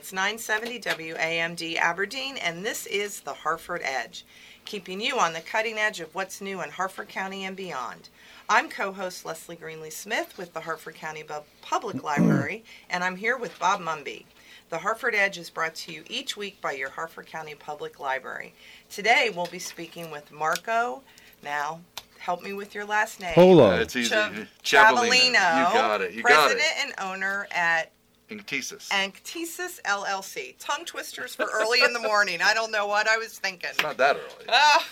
[0.00, 0.34] Good morning.
[0.36, 0.80] It's 970
[1.14, 4.24] WAMD Aberdeen, and this is the Harford Edge,
[4.64, 8.08] keeping you on the cutting edge of what's new in Harford County and beyond.
[8.48, 13.16] I'm co host Leslie Greenlee Smith with the Harford County Bu- Public Library, and I'm
[13.16, 14.24] here with Bob Mumby.
[14.70, 18.54] The Harford Edge is brought to you each week by your Harford County Public Library.
[18.88, 21.02] Today we'll be speaking with Marco.
[21.42, 21.80] Now,
[22.18, 23.34] help me with your last name.
[23.34, 23.72] Polo.
[23.78, 24.14] It's easy.
[24.14, 25.10] Chav- Ciavolino.
[25.10, 25.24] Ciavolino,
[25.68, 26.12] You got it.
[26.14, 26.84] You got president it.
[26.86, 27.90] and owner at
[28.30, 28.88] Inktesis.
[28.90, 30.54] Anctesis LLC.
[30.58, 32.40] Tongue twisters for early in the morning.
[32.42, 33.70] I don't know what I was thinking.
[33.70, 34.46] It's not that early.
[34.48, 34.86] Ah.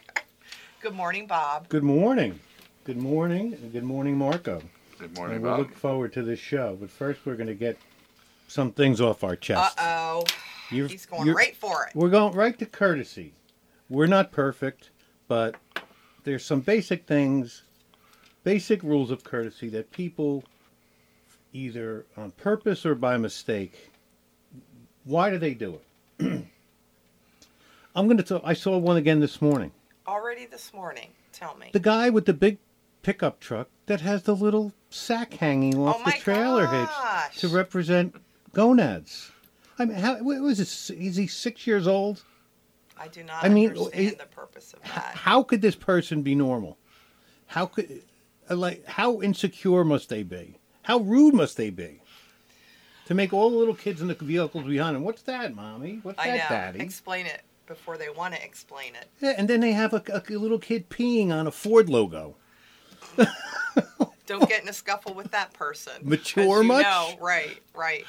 [0.82, 1.68] Good morning, Bob.
[1.70, 2.38] Good morning.
[2.84, 3.54] Good morning.
[3.54, 4.62] and Good morning, Marco.
[4.98, 5.58] Good morning, And we Bob.
[5.60, 6.76] look forward to this show.
[6.78, 7.78] But first, we're going to get
[8.48, 9.78] some things off our chest.
[9.78, 10.24] Uh oh.
[10.70, 11.96] He's going right for it.
[11.96, 13.32] We're going right to courtesy.
[13.88, 14.90] We're not perfect,
[15.26, 15.54] but
[16.24, 17.62] there's some basic things,
[18.44, 20.44] basic rules of courtesy that people,
[21.52, 23.90] either on purpose or by mistake,
[25.04, 25.78] why do they do
[26.20, 26.44] it?
[27.94, 28.40] I'm going to tell.
[28.44, 29.72] I saw one again this morning.
[30.06, 31.08] Already this morning.
[31.32, 31.70] Tell me.
[31.72, 32.58] The guy with the big
[33.02, 37.32] pickup truck that has the little sack hanging off Oh the trailer gosh.
[37.32, 38.14] hitch to represent
[38.52, 39.30] gonads.
[39.78, 40.90] I mean, how was this?
[40.90, 42.22] Is he six years old?
[43.00, 45.14] I do not I mean, understand it- the purpose of that.
[45.14, 46.76] How could this person be normal?
[47.46, 48.02] How could,
[48.50, 50.56] uh, like, how insecure must they be?
[50.88, 52.00] How rude must they be?
[53.06, 55.04] To make all the little kids in the vehicles behind them.
[55.04, 56.00] What's that, mommy?
[56.02, 56.56] What's I that, know.
[56.56, 56.80] daddy?
[56.80, 59.06] Explain it before they want to explain it.
[59.20, 62.36] Yeah, and then they have a, a little kid peeing on a Ford logo.
[64.26, 65.92] Don't get in a scuffle with that person.
[66.02, 66.82] Mature you much?
[66.84, 68.04] know, right, right.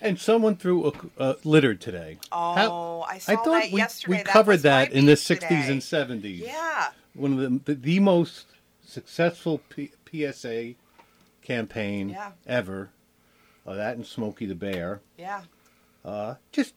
[0.00, 2.18] And someone threw a, litter today.
[2.32, 4.18] Oh, How- I saw thought that we, yesterday.
[4.18, 5.66] we That covered was that in the 60s today.
[5.68, 6.40] and 70s.
[6.46, 6.90] Yeah.
[7.12, 8.46] One of the, the, the most
[8.82, 10.74] successful P, PSA
[11.54, 12.32] campaign Yeah.
[12.46, 12.90] ever.
[13.66, 15.00] Uh, that and Smokey the Bear.
[15.18, 15.42] Yeah.
[16.04, 16.74] Uh, just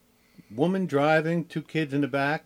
[0.54, 2.46] woman driving, two kids in the back,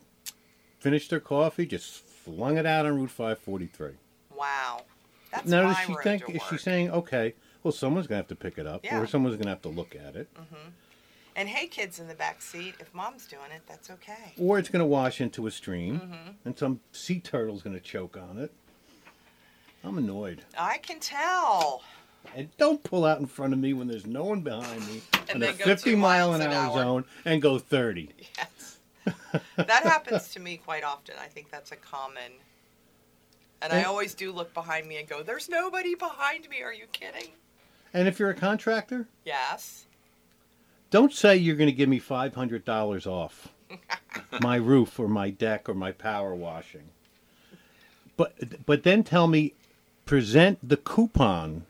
[0.79, 3.91] finished their coffee, just flung it out on Route 543.
[4.35, 4.83] Wow.
[5.31, 7.33] That's now, does she think, is she saying, okay,
[7.63, 8.99] well, someone's going to have to pick it up, Yeah.
[9.01, 10.29] or someone's going to have to look at it,
[11.35, 14.33] And hey, kids in the back seat, if mom's doing it, that's okay.
[14.39, 16.29] or it's going to wash into a stream, Mm-hmm.
[16.45, 18.51] and some sea turtle's going to choke on it.
[19.83, 20.43] I'm annoyed.
[20.57, 21.81] I can tell.
[22.35, 25.01] And don't pull out in front of me when there's no one behind me
[25.33, 26.83] in a 50 mile an, an hour, hour.
[26.83, 28.09] zone and go 30.
[28.37, 28.73] Yes.
[29.55, 31.15] that happens to me quite often.
[31.21, 32.31] I think that's a common.
[33.61, 36.61] And I always do look behind me and go, there's nobody behind me.
[36.61, 37.29] Are you kidding?
[37.93, 39.85] And if you're a contractor, Yes.
[40.91, 43.47] don't say you're going to give me $500 off
[44.41, 46.89] my roof or my deck or my power washing.
[48.17, 49.53] But but then tell me
[50.05, 51.65] present the coupon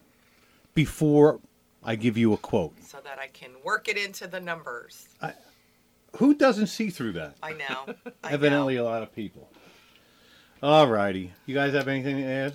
[0.78, 1.40] before
[1.84, 2.72] I give you a quote.
[2.84, 5.08] So that I can work it into the numbers.
[6.18, 7.36] Who doesn't see through that?
[7.42, 7.96] I know.
[8.24, 8.84] I Evidently know.
[8.84, 9.50] a lot of people.
[10.62, 11.34] All righty.
[11.48, 12.54] You guys have anything to add?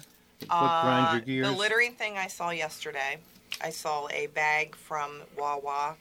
[0.48, 1.48] Uh, your gears?
[1.48, 3.18] The littering thing I saw yesterday,
[3.60, 5.96] I saw a bag from Wawa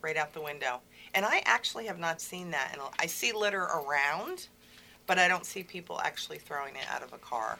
[0.00, 0.80] right out the window.
[1.14, 2.70] And I actually have not seen that.
[2.72, 4.46] And I see litter around,
[5.08, 7.58] but I don't see people actually throwing it out of a car.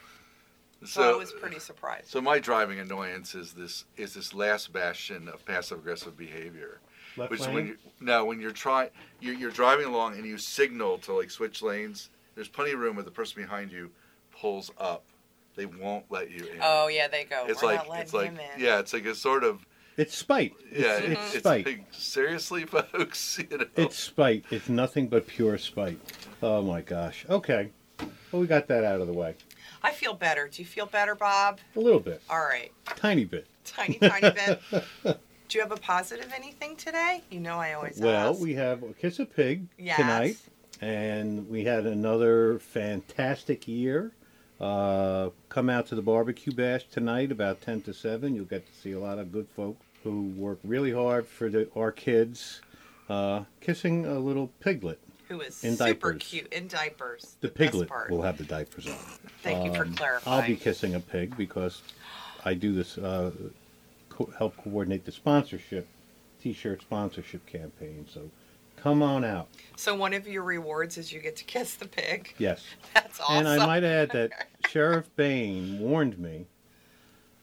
[0.85, 2.07] So, I was pretty surprised.
[2.09, 6.81] So my driving annoyance is this is this last bastion of passive aggressive behavior.
[7.17, 7.55] Left Which lane?
[7.55, 8.91] when you no when you're trying
[9.21, 12.11] you're, you're driving along and you signal to like switch lanes.
[12.37, 13.91] There's plenty of room where the person behind you
[14.31, 15.05] pulls up.
[15.57, 16.61] They won't let you in.
[16.63, 17.45] Oh yeah, they go.
[17.49, 18.63] it's We're like not it's like him in.
[18.63, 19.67] yeah, it's like a sort of
[19.97, 20.55] It's spite.
[20.71, 21.67] It's, yeah, it's, it's, spite.
[21.67, 23.41] like seriously, folks.
[23.51, 23.67] You know?
[23.75, 24.45] It's spite.
[24.51, 25.99] It's nothing but pure spite.
[26.41, 27.27] Oh my gosh.
[27.29, 27.73] Okay.
[28.31, 29.35] Well, we got that out of the way.
[29.83, 30.49] I feel better.
[30.49, 31.61] Do you feel better, Bob?
[31.77, 32.23] A little bit.
[32.31, 33.47] All right, Tiny bit.
[33.65, 34.61] tiny, tiny bit.
[35.49, 37.23] Do you have a positive anything today?
[37.31, 38.03] You know I always ask.
[38.05, 38.41] Well, ask.
[38.41, 39.97] we have a Kiss a Pig Yes.
[39.97, 40.37] tonight,
[40.83, 44.13] and we had another fantastic year.
[44.61, 48.35] Uh, come out to the barbecue bash tonight about 10 to 7.
[48.35, 51.69] You'll get to see a lot of good folks who work really hard for the,
[51.77, 52.61] our kids,
[53.09, 54.99] uh, kissing a little piglet.
[55.29, 56.23] Who is in super diapers.
[56.23, 57.37] cute in diapers.
[57.41, 58.95] The best piglet will have the diapers on.
[59.43, 60.41] Thank you for Um, clarifying.
[60.43, 61.83] I'll be kissing a pig because
[62.45, 63.31] I do this, uh,
[64.09, 65.87] co- help coordinate the sponsorship,
[66.43, 68.07] t-shirt sponsorship campaign.
[68.11, 68.31] So
[68.77, 69.49] come on out.
[69.77, 72.33] So one of your rewards is you get to kiss the pig.
[72.39, 72.65] Yes.
[72.95, 73.47] That's awesome.
[73.47, 76.47] And I might add that Sheriff Bane warned me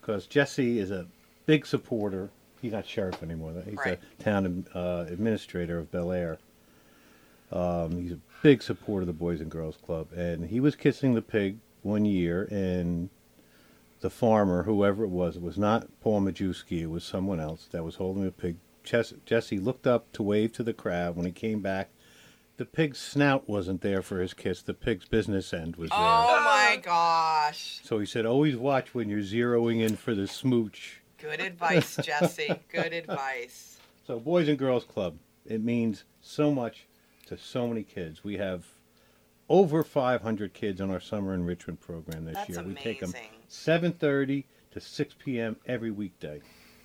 [0.01, 1.05] because Jesse is a
[1.45, 2.29] big supporter.
[2.61, 3.53] He's not sheriff anymore.
[3.63, 3.99] He's Right.
[4.19, 6.39] a town uh, administrator of Bel Air.
[7.51, 11.13] Um, he's a big supporter of the Boys and Girls Club, and he was kissing
[11.13, 13.09] the pig one year, and
[14.01, 17.83] the farmer, whoever it was, it was not Paul Majewski, it was someone else that
[17.83, 18.57] was holding the pig.
[18.83, 21.15] Jesse looked up to wave to the crowd.
[21.15, 21.89] When he came back,
[22.57, 24.61] the pig's snout wasn't there for his kiss.
[24.61, 25.99] The pig's business end was there.
[25.99, 27.79] Oh my gosh.
[27.83, 31.01] So he said, always watch when you're zeroing in for the smooch.
[31.17, 32.59] Good advice, Jesse.
[32.71, 33.79] Good advice.
[34.05, 36.85] So, Boys and Girls Club, it means so much
[37.25, 38.23] to so many kids.
[38.23, 38.65] We have
[39.49, 42.63] over 500 kids on our summer enrichment program this That's year.
[42.63, 43.93] We take them amazing.
[43.93, 45.55] 7:30 to 6 p.m.
[45.65, 46.41] every weekday.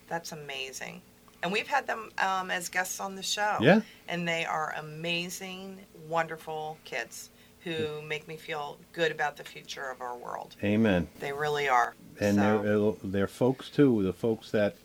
[0.08, 1.02] That's amazing.
[1.42, 3.56] And we've had them um, as guests on the show.
[3.60, 3.80] Yeah.
[4.08, 7.30] And they are amazing, wonderful kids
[7.64, 10.56] who make me feel good about the future of our world.
[10.62, 11.08] Amen.
[11.18, 11.94] They really are.
[12.18, 14.76] And So, they're they're folks too, the folks that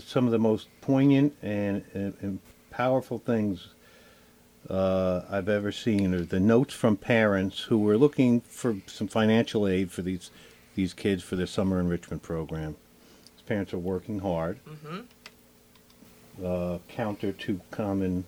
[0.00, 2.38] some of the most poignant and, and, and
[2.70, 3.68] powerful things
[4.68, 9.66] uh, I've ever seen are the notes from parents who were looking for some financial
[9.68, 10.30] aid for these
[10.74, 12.74] these kids for their summer enrichment program.
[13.36, 15.04] These parents are working hard, mhm.
[16.44, 18.24] uh, counter to common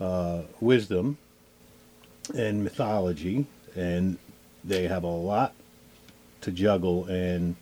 [0.00, 1.18] uh, wisdom
[2.34, 3.46] and mythology,
[3.76, 4.18] and
[4.64, 5.54] they have a lot
[6.40, 7.56] to juggle and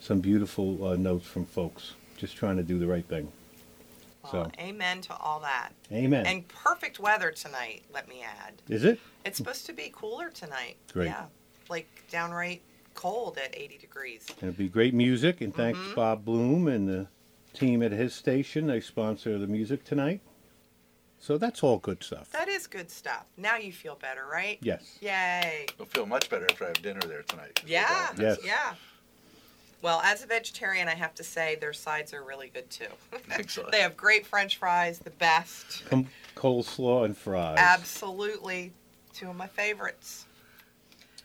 [0.00, 3.32] some beautiful uh, notes from folks just trying to do the right thing.
[4.22, 5.70] Well, So, amen to all that.
[5.90, 6.26] amen.
[6.26, 8.54] And perfect weather tonight, let me add.
[8.68, 9.00] Is it?
[9.24, 10.76] It's supposed to be cooler tonight.
[10.92, 11.06] Great.
[11.06, 11.26] Yeah.
[11.68, 12.62] Like downright
[12.94, 14.26] cold at 80 degrees.
[14.40, 15.94] And it'll be great music, and thanks Mhm.
[15.94, 17.08] Bob Bloom and the
[17.54, 18.66] team at his station.
[18.66, 20.20] They sponsor the music tonight.
[21.18, 22.30] So that's all good stuff.
[22.32, 23.26] That is good stuff.
[23.36, 24.58] Now you feel better, right?
[24.60, 24.98] Yes.
[25.00, 25.66] Yay.
[25.78, 27.62] I'll feel much better after I have dinner there tonight.
[27.64, 28.12] Yeah.
[28.18, 28.38] Yes.
[28.44, 28.74] Yeah.
[29.82, 32.86] Well, as a vegetarian, I have to say their sides are really good too.
[33.30, 33.72] Excellent.
[33.72, 35.84] they have great French fries, the best.
[35.86, 36.06] Com-
[36.36, 37.56] coleslaw and fries.
[37.58, 38.72] Absolutely,
[39.12, 40.26] two of my favorites.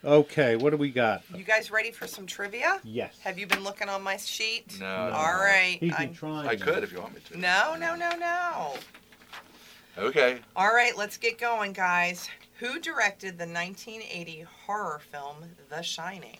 [0.06, 1.24] Okay, what do we got?
[1.36, 2.80] You guys ready for some trivia?
[2.84, 3.18] Yes.
[3.22, 4.78] Have you been looking on my sheet?
[4.80, 5.10] No, No.
[5.10, 5.40] no, All no.
[5.44, 5.78] right.
[5.80, 6.48] He's I- been trying.
[6.48, 7.38] I could if you want me to.
[7.40, 8.74] no, no, no, no.
[9.98, 10.40] Okay.
[10.56, 12.30] All right, let's get going, guys.
[12.60, 15.38] Who directed the 1980 horror film
[15.70, 16.38] The Shining?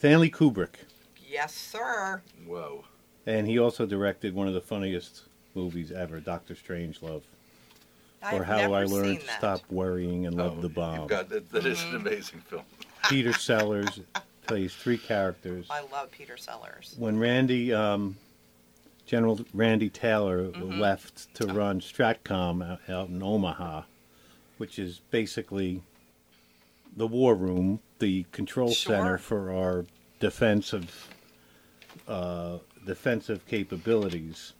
[0.00, 0.76] Stanley Kubrick.
[1.28, 2.22] Yes, sir.
[2.46, 2.84] Whoa.
[3.26, 5.24] And he also directed one of the funniest
[5.54, 7.20] movies ever, Doctor Strangelove.
[8.22, 9.26] I've or How never I Learned to.
[9.30, 11.06] Stop Worrying and Love Oh, the you've Bomb.
[11.06, 11.96] Got, that, that is Mm-hmm.
[11.96, 12.62] an amazing film.
[13.10, 14.00] Peter Sellers
[14.46, 15.66] plays three characters.
[15.68, 16.94] I love Peter Sellers.
[16.98, 18.16] When Randy, um,
[19.04, 20.78] General Randy Taylor Mhm.
[20.78, 23.82] left to run Stratcom out, out in Omaha,
[24.56, 25.82] which is basically
[26.96, 28.96] the war room, the control Sure.
[28.96, 29.86] center for our
[30.18, 31.08] defensive
[32.08, 34.52] uh, defensive capabilities.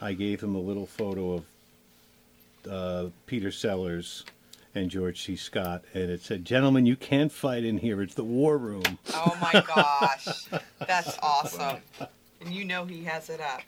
[0.00, 1.44] I gave him a little photo of
[2.70, 4.24] uh, Peter Sellers
[4.74, 5.36] and George C.
[5.36, 8.00] Scott, and it said, "Gentlemen, you can't fight in here.
[8.02, 10.46] It's the war room." Oh my gosh,
[10.86, 11.78] that's awesome.
[12.40, 13.60] And you know he has it up.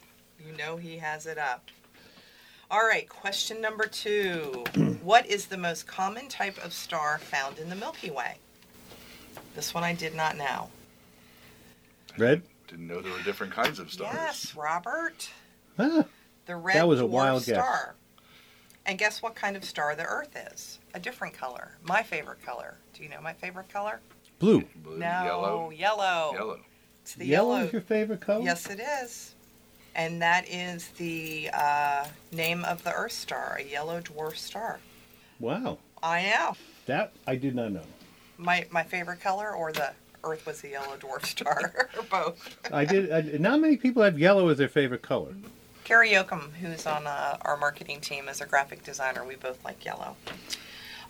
[0.44, 1.68] You know he has it up.
[2.70, 4.64] All right, question number two.
[5.04, 8.36] what is the most common type of star found in the Milky Way?
[9.54, 10.70] This one I did not know.
[12.18, 12.42] Red?
[12.68, 14.14] Didn't know there were different kinds of stars.
[14.14, 15.30] Yes, Robert.
[15.78, 16.04] Ah,
[16.46, 17.54] The red That was a dwarf wild guess.
[17.56, 17.94] star.
[18.86, 20.78] And guess what kind of star the Earth is?
[20.94, 21.76] A different color.
[21.82, 22.74] My favorite color.
[22.94, 24.00] Do you know my favorite color?
[24.40, 24.62] blue.
[24.82, 25.70] Blue, no, yellow.
[25.70, 26.30] yellow.
[26.34, 26.60] Yellow.
[27.02, 27.66] It's the Yellow yellow.
[27.66, 28.42] is your favorite color?
[28.44, 29.34] Yes, it is.
[29.94, 34.80] And that is the uh, name of the Earth star, a yellow dwarf star.
[35.44, 36.56] Wow, I know.
[36.86, 37.82] that I did not know.
[38.38, 39.92] My my favorite color, or the
[40.24, 42.58] Earth was a yellow dwarf star, or both.
[42.72, 43.12] I did.
[43.12, 45.34] I, not many people have yellow as their favorite color.
[45.84, 49.22] Carrie Yoakum, who's on uh, our marketing team, is a graphic designer.
[49.22, 50.16] We both like yellow.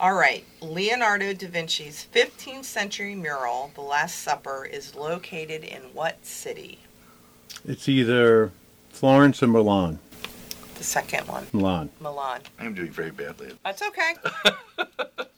[0.01, 6.27] All right, Leonardo da Vinci's 15th century mural, The Last Supper, is located in what
[6.27, 6.81] city?
[7.65, 8.51] It's either
[8.91, 10.01] Florence or Milan.
[10.85, 11.89] The second one, Milan.
[11.99, 12.43] Milan.
[12.59, 13.53] I'm doing very badly.
[13.65, 14.15] That's okay.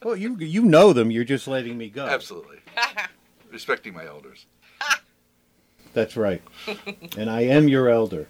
[0.02, 1.10] Well, you you know them.
[1.10, 2.04] You're just letting me go.
[2.06, 2.58] Absolutely.
[3.52, 4.46] Respecting my elders.
[5.94, 6.42] That's right.
[7.16, 8.26] and I am your elder.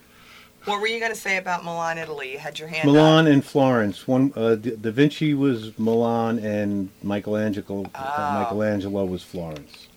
[0.64, 2.32] what were you going to say about Milan, Italy?
[2.32, 2.94] You had your hand up.
[2.94, 4.06] Milan and Florence.
[4.08, 8.40] One uh, da, da Vinci was Milan, and Michelangelo uh, Ah.
[8.42, 9.88] Michelangelo was Florence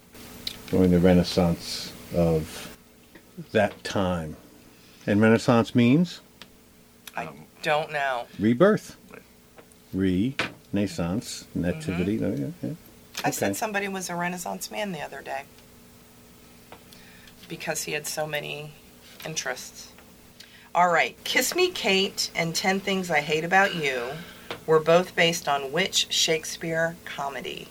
[0.70, 2.78] during the Renaissance of
[3.52, 4.36] that time.
[5.06, 6.29] And Renaissance means I
[7.62, 8.28] don't know.
[8.40, 8.96] rebirth.
[9.94, 12.18] Renaissance, nativity.
[12.18, 12.76] no, yeah, yeah.
[13.24, 15.44] I said somebody was a Renaissance man the other day
[17.48, 18.72] because he had so many
[19.26, 19.92] interests.
[20.76, 24.12] All right, Kiss Me Kate and 10 Things I Hate About You
[24.68, 27.68] were both based on which Shakespeare comedy?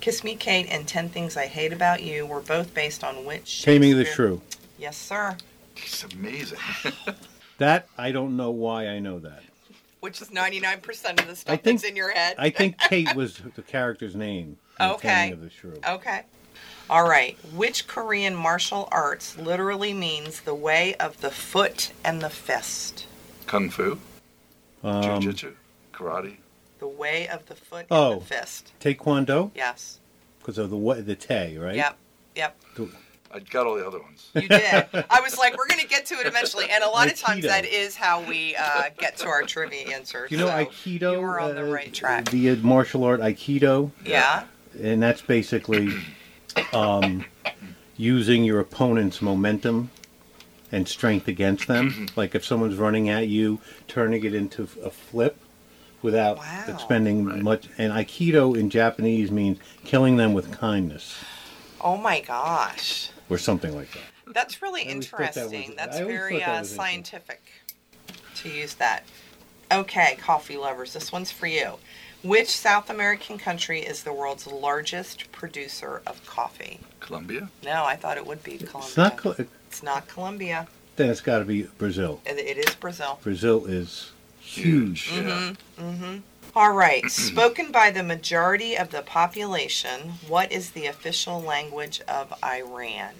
[0.00, 3.62] Kiss Me Kate and 10 Things I Hate About You were both based on which
[3.62, 4.40] Taming the Shakespeare- Shrew.
[4.76, 5.36] Yes, sir.
[5.76, 6.58] It's amazing.
[7.58, 9.42] That I don't know why I know that.
[10.00, 12.34] Which is 99% of the stuff I think- that's in your head.
[12.38, 14.58] I think Kate was the character's name.
[14.80, 15.08] in Okay.
[15.08, 15.80] Taming of the Shrew.
[15.88, 16.22] Okay.
[16.90, 17.38] All right.
[17.54, 23.06] Which Korean martial arts literally means the way of the foot and the fist?
[23.46, 23.98] Kung Fu,
[24.82, 25.54] Um, Jiu-Jitsu,
[25.94, 26.36] Karate.
[26.80, 28.12] The way of the foot Oh.
[28.14, 28.72] and the fist.
[28.80, 30.00] Taekwondo Yes.
[30.40, 31.76] because of the wa- the Tay, right?
[31.76, 31.96] Yep.
[32.34, 32.56] Yep.
[33.34, 34.30] I got all the other ones.
[34.34, 34.86] You did.
[35.10, 36.66] I was like, we're going to get to it eventually.
[36.70, 40.30] And a lot of times that is how we uh, get to our trivia answers.
[40.30, 41.12] You know so Aikido.
[41.14, 42.30] You were on the uh, right track.
[42.30, 44.44] The martial art Aikido, yeah.
[44.80, 45.90] and that's basically
[46.72, 47.24] um,
[47.96, 49.90] using your opponent's momentum
[50.70, 52.06] and strength against them.
[52.14, 55.36] like if someone's running at you, turning it into a flip
[56.02, 56.64] without Wow.
[56.68, 57.42] expending Right.
[57.42, 57.68] much.
[57.78, 61.16] And Aikido in Japanese means killing them with kindness
[61.86, 63.10] Oh my gosh.
[63.30, 64.34] Or something like that.
[64.34, 65.76] That's really I always thought that was- interesting.
[65.76, 67.42] That's very that uh, scientific
[68.36, 69.04] to use that.
[69.72, 71.74] Okay, coffee lovers, this one's for you.
[72.22, 76.80] Which South American country is the world's largest producer of coffee?
[77.00, 77.50] Colombia.
[77.62, 78.86] No, I thought it would be Colombia.
[78.88, 79.16] It's not.
[79.18, 79.34] Col-
[79.68, 80.66] It's not Colombia.
[80.96, 82.20] Then it's got to be Brazil.
[82.24, 83.18] It- it is Brazil.
[83.22, 85.10] Brazil is huge.
[85.12, 85.52] Yeah.
[85.78, 86.16] Mm-hmm.
[86.56, 87.04] All right.
[87.10, 93.14] Spoken by the majority of the population, what is the official language of Iran?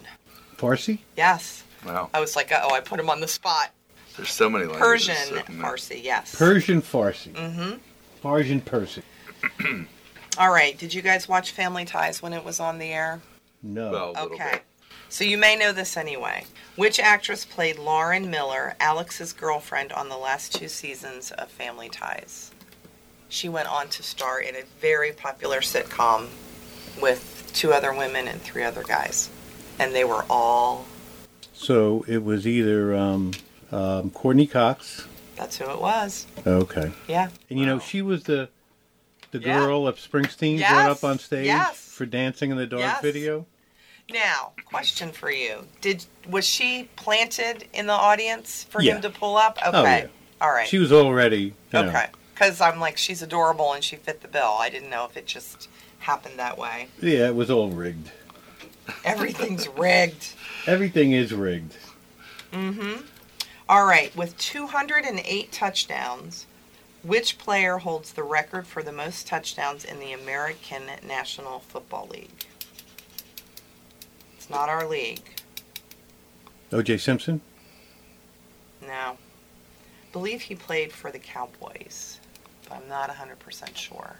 [0.57, 0.99] Farsi.
[1.17, 1.64] Yes.
[1.85, 2.11] Wow.
[2.14, 3.71] I was like, oh, I put him on the spot.
[4.17, 5.09] There's so many languages.
[5.09, 6.35] Persian, Farsi, yes.
[6.37, 7.33] Persian Farsi.
[7.33, 7.73] mm-hmm.
[8.23, 9.03] Persian Persian.
[10.38, 10.79] All right.
[10.79, 13.21] Did you guys watch Family Ties when it was on the air?
[13.62, 13.91] No.
[13.91, 14.50] Well, a little Okay.
[14.53, 14.62] bit.
[15.09, 16.45] So you may know this anyway.
[16.76, 22.50] Which actress played Lauren Miller, Alex's girlfriend, on the last two seasons of Family Ties?
[23.28, 26.28] She went on to star in a very popular sitcom
[27.00, 29.28] with two other women and three other guys.
[29.78, 30.87] And they were all,
[31.52, 33.33] So it was either um,
[33.73, 35.07] um, Courteney Cox.
[35.37, 36.26] that's who it was.
[36.47, 36.93] Okay.
[37.09, 37.31] Yeah.
[37.50, 38.49] And you know, she was the
[39.33, 39.59] the Yeah.
[39.59, 40.71] girl of Springsteen Yes.
[40.71, 41.76] brought up on stage Yes.
[41.76, 43.02] for Dancing in the Dark Yes.
[43.02, 43.47] video.
[44.09, 45.66] Now, question for you.
[45.81, 48.95] Did was she planted in the audience for Yeah.
[48.97, 49.59] him to pull up?
[49.59, 49.71] Okay.
[49.76, 50.07] Oh, yeah.
[50.40, 50.69] All right.
[50.69, 52.07] She was already you know, Okay.
[52.35, 54.57] Because I'm like, she's adorable and she fit the bill.
[54.59, 55.69] I didn't know if it just
[56.00, 56.88] happened that way.
[57.00, 58.11] yeah, it was all rigged.
[59.05, 60.35] Everything's rigged.
[60.67, 61.76] Everything is rigged.
[62.53, 63.03] Mm-hmm.
[63.69, 64.14] All right.
[64.17, 66.47] With 208 touchdowns,
[67.03, 72.47] which player holds the record for the most touchdowns in the American National Football League?
[74.37, 75.23] It's not our league.
[76.73, 76.99] O.J.
[76.99, 77.41] Simpson.
[78.87, 79.17] No.
[80.12, 82.21] believe he played for the Cowboys,
[82.71, 84.16] I'm not 100% sure.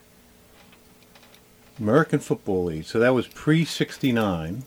[1.79, 2.85] American Football League.
[2.85, 4.63] So that was pre '69.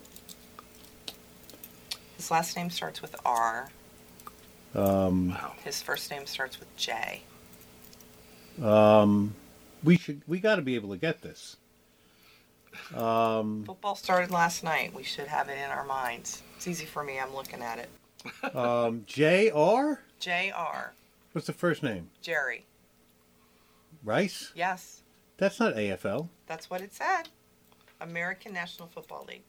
[2.17, 3.69] His last name starts with R.
[4.75, 5.53] Um, Wow.
[5.63, 7.22] His first name starts with J.
[8.62, 9.36] um,
[9.84, 10.22] we should.
[10.27, 11.55] We got to be able to get this.
[12.93, 14.93] Um, Football started last night.
[14.93, 16.41] We should have it in our minds.
[16.57, 17.19] It's easy for me.
[17.19, 18.55] I'm looking at it.
[18.55, 20.01] um, J.R.
[20.19, 20.93] J.R.
[21.31, 22.10] What's the first name?
[22.22, 22.65] Jerry.
[24.04, 24.51] Rice.
[24.56, 25.01] Yes,
[25.38, 26.30] That's not AFL.
[26.48, 27.24] that's what it said.
[28.00, 29.44] American National Football League.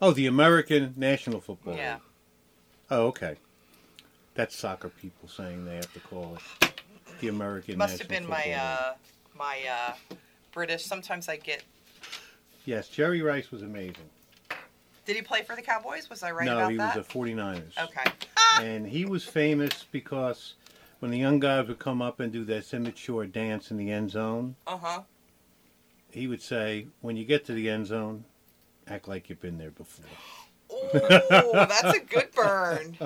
[0.00, 1.94] Oh, the American National Football Yeah.
[1.94, 2.02] League.
[2.90, 3.36] Oh, okay.
[4.34, 6.82] That's soccer people saying they have to call it
[7.20, 7.78] the American.
[7.78, 8.94] Must have National been my Football uh,
[9.36, 10.16] my uh,
[10.52, 10.84] British.
[10.84, 11.62] Sometimes I get.
[12.64, 14.08] Yes, Jerry Rice was amazing.
[15.04, 16.08] Did he play for the Cowboys?
[16.08, 17.78] Was I right no, about he was a 49ers.
[17.84, 18.10] Okay.
[18.62, 20.54] And he was famous because
[21.00, 24.10] when the young guys would come up and do that immature dance in the end
[24.10, 25.00] zone, Uh huh.
[26.10, 28.24] he would say, "When you get to the end zone,
[28.86, 30.06] act like you've been there before."
[30.70, 32.96] Oh, that's a good burn.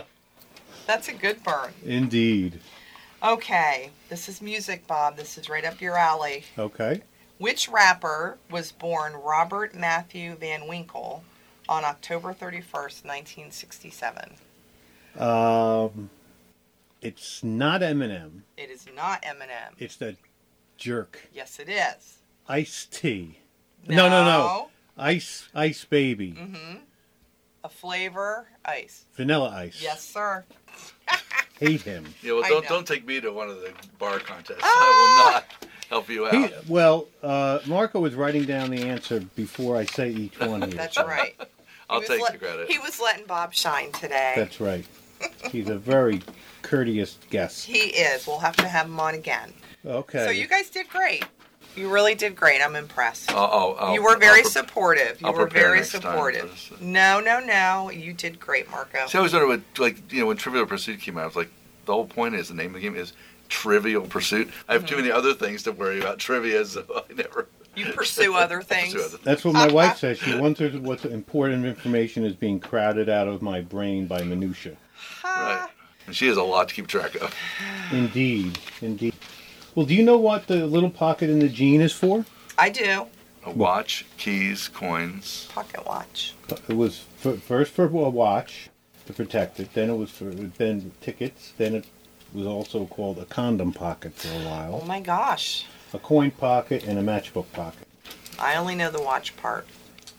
[0.86, 1.72] That's a good burn.
[1.84, 2.60] Indeed.
[3.22, 5.16] Okay, this is music, Bob.
[5.16, 6.44] This is right up your alley.
[6.58, 7.02] Okay.
[7.38, 11.24] Which rapper was born Robert Matthew Van Winkle
[11.68, 14.34] on October 31st, 1967?
[15.18, 16.10] Um,
[17.00, 18.42] it's not Eminem.
[18.56, 19.74] It is not Eminem.
[19.78, 20.16] It's the
[20.76, 21.28] jerk.
[21.32, 22.18] Yes, it is.
[22.48, 23.38] Ice T.
[23.86, 24.68] No, no, no.
[24.96, 26.32] Ice, Ice Baby.
[26.32, 26.76] Mm-hmm.
[27.64, 29.04] A flavor ice.
[29.14, 29.80] Vanilla Ice.
[29.82, 30.44] Yes, sir.
[31.60, 32.06] Hate him.
[32.22, 32.68] Yeah, well, I don't know.
[32.68, 34.60] don't take me to one of the bar contests.
[34.62, 34.66] Ah!
[34.66, 36.34] I will not help you out.
[36.34, 40.70] He, well, uh, Marco was writing down the answer before I say each one here.
[40.70, 41.34] That's right.
[41.90, 42.70] I'll take let- the credit.
[42.70, 44.34] He was letting Bob shine today.
[44.36, 44.84] That's right.
[45.50, 46.22] He's a very
[46.62, 47.64] courteous guest.
[47.66, 48.26] He is.
[48.26, 49.52] We'll have to have him on again.
[49.86, 50.24] Okay.
[50.24, 51.24] So you guys did great.
[51.76, 52.60] You really did great.
[52.60, 53.30] I'm impressed.
[53.30, 55.20] I'll, I'll, I'll, you were very I'll pre- supportive.
[55.20, 56.50] You I'll were prepare very next time supportive.
[56.50, 56.80] for this.
[56.82, 57.90] No, no, no.
[57.90, 59.06] You did great, Marco.
[59.06, 61.36] See, I always wondered what, like, you know, when Trivial Pursuit came out, I was
[61.36, 61.50] like,
[61.86, 63.12] the whole point is the name of the game is
[63.48, 64.50] Trivial Pursuit.
[64.68, 65.02] I have too Mm-hmm.
[65.04, 67.46] many other things to worry about trivia, so I never
[67.76, 68.92] You pursue other things.
[68.94, 69.24] pursue other things.
[69.24, 70.18] That's what my wife says.
[70.18, 74.76] She wonders what important information is being crowded out of my brain by minutia.
[75.24, 75.68] Right.
[76.06, 77.34] And she has a lot to keep track of.
[77.92, 79.14] Indeed, indeed.
[79.74, 82.24] Well, do you know what the little pocket in the jean is for?
[82.56, 83.06] I do.
[83.44, 85.48] A watch, keys, coins.
[85.52, 86.34] Pocket watch.
[86.68, 88.68] It was for, first for a watch
[89.06, 89.72] to protect it.
[89.74, 91.52] Then it was for then tickets.
[91.56, 91.84] Then it
[92.34, 94.80] was also called a condom pocket for a while.
[94.82, 95.66] Oh my gosh.
[95.94, 97.86] a coin pocket, and a matchbook pocket.
[98.38, 99.66] I only know the watch part.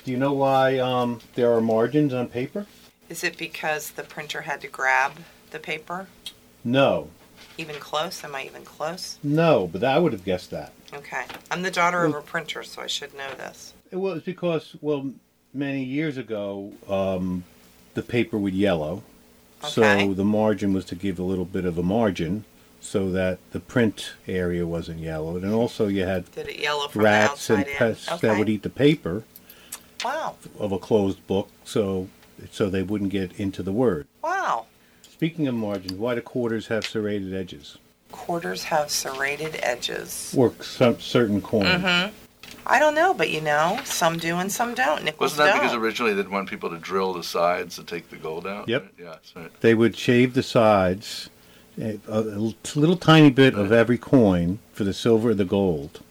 [0.03, 2.65] Do you know why um, there are margins on paper?
[3.09, 5.13] Is it because the printer had to grab
[5.51, 6.07] the paper?
[6.63, 7.09] No,
[7.57, 8.23] Even close?
[8.23, 9.17] Am I even close?
[9.23, 10.71] no, but I would have guessed that.
[10.93, 11.23] Okay.
[11.51, 13.73] I'm the daughter of a printer, so I should know this.
[13.91, 15.11] It was because, well,
[15.53, 17.43] many years ago, um,
[17.93, 19.03] the paper would yellow.
[19.63, 20.05] Okay.
[20.07, 22.45] So the margin was to give a little bit of a margin
[22.81, 25.43] so that the print area wasn't yellowed.
[25.43, 28.17] And also you had Did it yellow from rats and pests in?
[28.21, 29.23] that would eat the paper
[30.03, 30.35] Wow.
[30.57, 32.07] of a closed book so
[32.51, 34.07] so they wouldn't get into the word.
[34.23, 34.65] Wow.
[35.03, 37.77] Speaking of margins, why do quarters have serrated edges?
[38.11, 40.33] Quarters have serrated edges.
[40.37, 41.67] Or some certain coins.
[41.67, 42.15] Mm-hmm.
[42.65, 45.03] I don't know, but you know, some do and some don't.
[45.03, 45.61] Nickels Wasn't that don't.
[45.61, 48.67] because originally they didn't want people to drill the sides to take the gold out?
[48.69, 48.93] Yep.
[48.99, 49.15] Yeah.
[49.23, 51.29] So, They would shave the sides,
[51.79, 52.21] a, a
[52.75, 56.01] little tiny bit of every coin for the silver or the gold.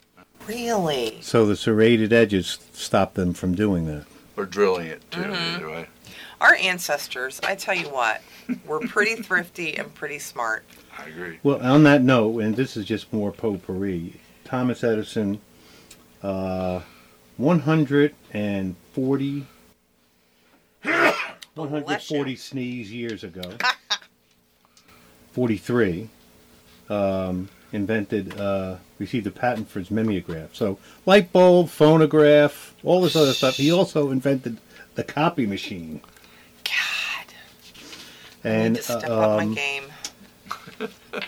[0.47, 1.19] Really?
[1.21, 4.07] So the serrated edges stop them from doing that.
[4.37, 5.21] or drilling it too.
[5.21, 5.57] Mm-hmm.
[5.57, 5.87] Either way.
[6.41, 8.23] Our ancestors, I tell you what,
[8.67, 10.65] were pretty thrifty and pretty smart.
[10.97, 11.39] I agree.
[11.43, 15.41] Well, on that note, and this is just more potpourri, Thomas Edison,
[16.23, 16.81] uh,
[17.37, 19.47] 140,
[20.83, 23.43] 140 sneeze years ago,
[25.33, 26.09] 43,
[26.89, 30.55] um, invented, uh, received a patent for his mimeograph.
[30.55, 33.57] So, light bulb, phonograph, all this other stuff.
[33.57, 34.59] He also invented
[34.95, 36.01] the copy machine.
[38.43, 39.85] God, I And need to step uh, up my um, game.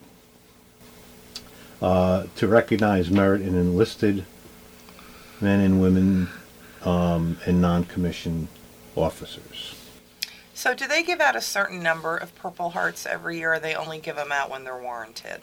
[1.83, 4.25] uh, to recognize merit in enlisted
[5.41, 6.29] men and women
[6.83, 8.49] um, and non-commissioned
[8.95, 9.75] officers.
[10.55, 13.75] So, do they give out a certain number of Purple Hearts every year, or they
[13.75, 15.41] only give them out when they're warranted?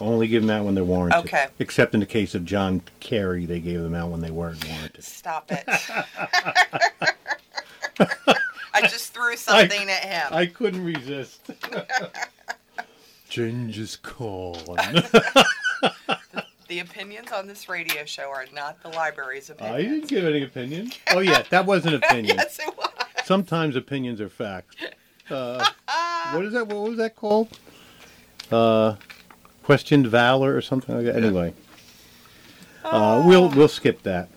[0.00, 1.20] Only give them out when they're warranted.
[1.24, 1.46] Okay.
[1.58, 5.02] Except in the case of John Kerry, they gave them out when they weren't warranted.
[5.04, 5.64] Stop it.
[8.74, 10.28] I just threw something at him.
[10.30, 11.50] I couldn't resist.
[13.28, 14.54] Genghis Khan.
[16.68, 19.74] the opinions on this radio show are not the library's opinion.
[19.76, 20.92] I didn't give any opinion.
[21.12, 22.36] Oh yeah, that was an opinion.
[22.36, 22.90] yes, it was.
[23.24, 24.76] Sometimes opinions are facts.
[25.30, 25.64] Uh,
[26.32, 26.66] what is that?
[26.66, 27.48] What was that called?
[28.50, 28.96] Uh,
[29.62, 31.16] questioned valor or something like that.
[31.16, 31.54] Anyway,
[32.84, 34.28] uh, we'll we'll skip that.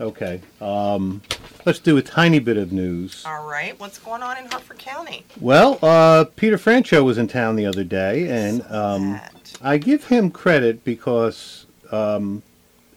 [0.00, 0.40] Okay.
[0.60, 1.22] Um,
[1.66, 3.24] let's do a tiny bit of news.
[3.26, 5.24] All right, what's going on in Harford County?
[5.40, 9.20] Well, uh, Peter Franchot was in town the other day, and um,
[9.60, 12.42] I give him credit because um,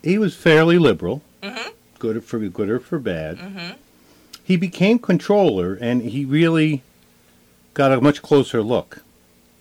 [0.03, 1.71] he was fairly liberal, Mhm.
[1.97, 3.37] good for good or for bad.
[3.39, 3.75] Mhm.
[4.43, 6.83] He became controller, and he really
[7.73, 8.99] got a much closer look.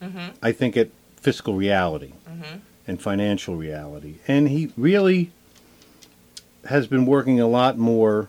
[0.03, 0.33] Mhm.
[0.42, 0.88] I think at
[1.20, 2.61] fiscal reality Mhm.
[2.87, 5.30] and financial reality, and he really
[6.66, 8.28] has been working a lot more,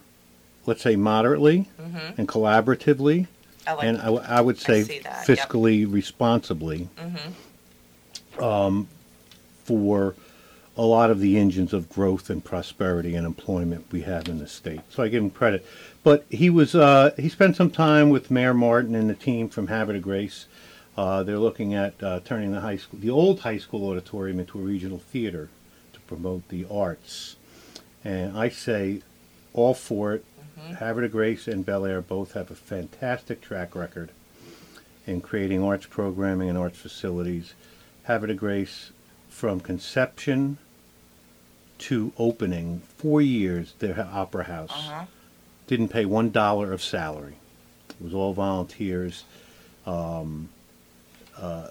[0.65, 2.17] let's say, moderately Mhm.
[2.17, 3.27] and collaboratively
[3.67, 5.37] I like and I would say see that, yep.
[5.49, 8.41] fiscally responsibly Mhm.
[8.41, 8.87] um,
[9.65, 10.15] for
[10.77, 14.47] a lot of the engines of growth and prosperity and employment we have in the
[14.47, 14.81] state.
[14.89, 15.65] So I give him credit.
[16.03, 19.67] But he was uh, he spent some time with Mayor Martin and the team from
[19.67, 20.45] Havre de Grace.
[20.97, 24.59] Uh, they're looking at uh, turning the high school, the old high school auditorium, into
[24.59, 25.49] a regional theater
[25.93, 27.37] to promote the arts.
[28.03, 29.01] And I say
[29.53, 30.25] all for it.
[30.79, 34.11] Havre de Grace and Bel Air both have a fantastic track record
[35.07, 37.53] in creating arts programming and arts facilities.
[38.03, 38.91] Havre de Grace,
[39.27, 40.59] from conception
[41.79, 45.05] to opening, four years, their opera house Uh-huh.
[45.65, 47.37] didn't pay one dollar of salary.
[47.89, 49.23] It was all volunteers.
[49.87, 50.49] Um,
[51.37, 51.67] uh,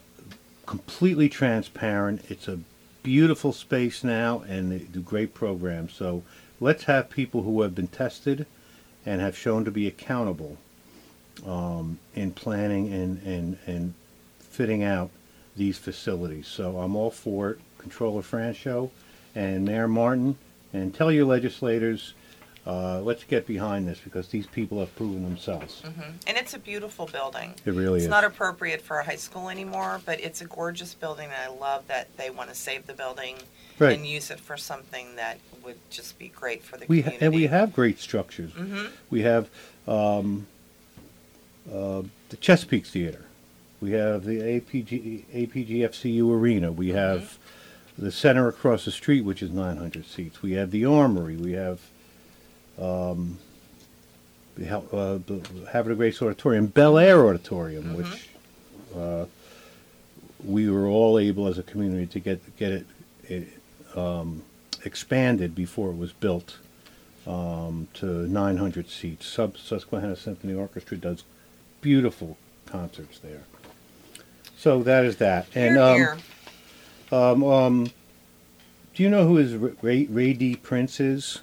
[0.66, 2.24] completely transparent.
[2.28, 2.60] It's a
[3.02, 5.92] beautiful space now, and they do great programs.
[5.92, 6.22] So
[6.60, 8.46] let's have people who have been tested
[9.06, 10.58] and have shown to be accountable
[11.46, 13.94] um, in planning and, and, and
[14.38, 15.10] fitting out
[15.56, 16.46] these facilities.
[16.46, 18.90] So I'm all for it, Controller Franchot
[19.34, 20.36] and Mayor Martin,
[20.72, 22.14] and tell your legislators,
[22.66, 25.82] uh, let's get behind this because these people have proven themselves.
[26.26, 27.54] And it's a beautiful building.
[27.64, 28.04] It really It's is.
[28.04, 31.48] It's not appropriate for a high school anymore, but it's a gorgeous building, and I
[31.58, 33.36] love that they want to save the building
[33.78, 33.96] Right.
[33.96, 37.24] and use it for something that would just be great for the We ha- community.
[37.26, 38.52] and we have great structures.
[38.52, 39.48] hmm We have
[39.88, 40.46] um,
[41.72, 43.24] uh, the Chesapeake Theater.
[43.80, 46.70] We have the APG, APGFCU Arena.
[46.70, 47.38] We have
[47.96, 50.42] the center across the street, which is 900 seats.
[50.42, 51.36] We have the Armory.
[51.36, 51.80] We have
[52.80, 53.38] um,
[54.60, 55.18] uh,
[55.72, 58.28] Havre de Grace Auditorium, Bel Air Auditorium, which
[58.96, 59.26] uh,
[60.44, 62.86] we were all able as a community to get get it,
[63.24, 63.48] it
[63.96, 64.42] um,
[64.84, 66.58] expanded before it was built
[67.26, 69.26] um, to 900 seats.
[69.26, 71.24] Sub Susquehanna Symphony Orchestra does
[71.80, 73.42] beautiful concerts there.
[74.56, 75.46] So that is that.
[75.54, 76.16] And Here, um, here.
[77.12, 77.90] um, um,
[78.94, 81.40] do you know who is Ray, Radee Prince is?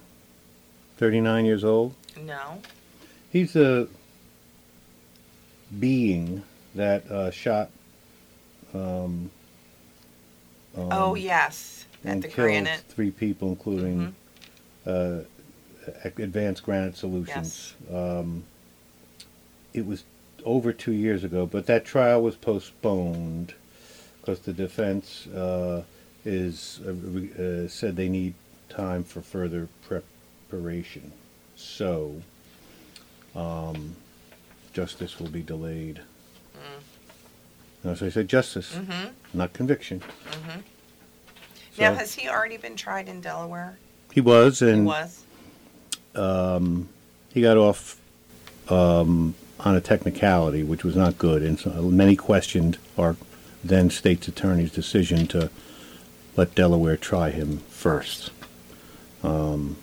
[0.97, 1.93] 39 years old.
[2.19, 2.61] No.
[3.31, 3.87] He's a
[5.79, 6.43] being
[6.75, 7.69] that uh, shot.
[8.73, 9.29] Um,
[10.75, 12.83] um, oh yes, at and the killed Granite.
[12.89, 14.15] three people, including
[14.85, 15.19] uh,
[16.03, 17.73] Advanced Granite Solutions.
[17.91, 18.43] Um,
[19.73, 20.03] it was
[20.45, 23.53] over two years ago, but that trial was postponed
[24.19, 25.83] because the defense uh,
[26.25, 28.33] is uh, uh, said they need
[28.69, 29.67] time for further
[30.49, 31.11] preparation.
[31.55, 32.21] So,
[33.35, 33.95] um,
[34.73, 36.01] justice will be delayed.
[36.55, 37.91] Mm.
[37.91, 39.07] As I said, justice, Mm-hmm.
[39.33, 39.99] not conviction.
[40.01, 40.59] Mm-hmm.
[41.75, 43.77] So- Now, has he already been tried in Delaware?
[44.13, 45.23] He was, He and was.
[46.15, 46.89] um,
[47.33, 47.99] he got off
[48.69, 53.15] um, on a technicality, which was not good, and so many questioned our
[53.63, 55.49] then state's attorney's decision to
[56.35, 58.31] let Delaware try him first.
[59.23, 59.77] Um,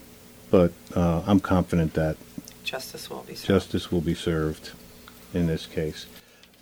[0.55, 2.17] but uh, I'm confident that
[2.63, 3.49] Justice will be served.
[3.49, 4.71] justice will be served
[5.33, 6.07] in this case.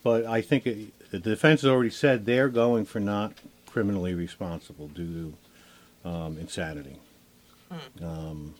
[0.03, 3.35] But I think it, the defense has already said they're going for not
[3.67, 5.35] criminally responsible due
[6.05, 6.97] to um, insanity.
[8.03, 8.55] Um,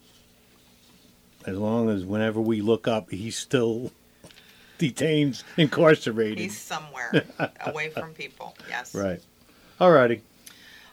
[1.47, 3.91] as long as whenever we look up, he's still
[4.77, 6.41] detained, incarcerated.
[6.41, 7.25] He's somewhere
[7.65, 8.55] away from people.
[8.69, 8.95] Yes.
[8.95, 9.23] right.
[9.81, 10.21] Alrighty.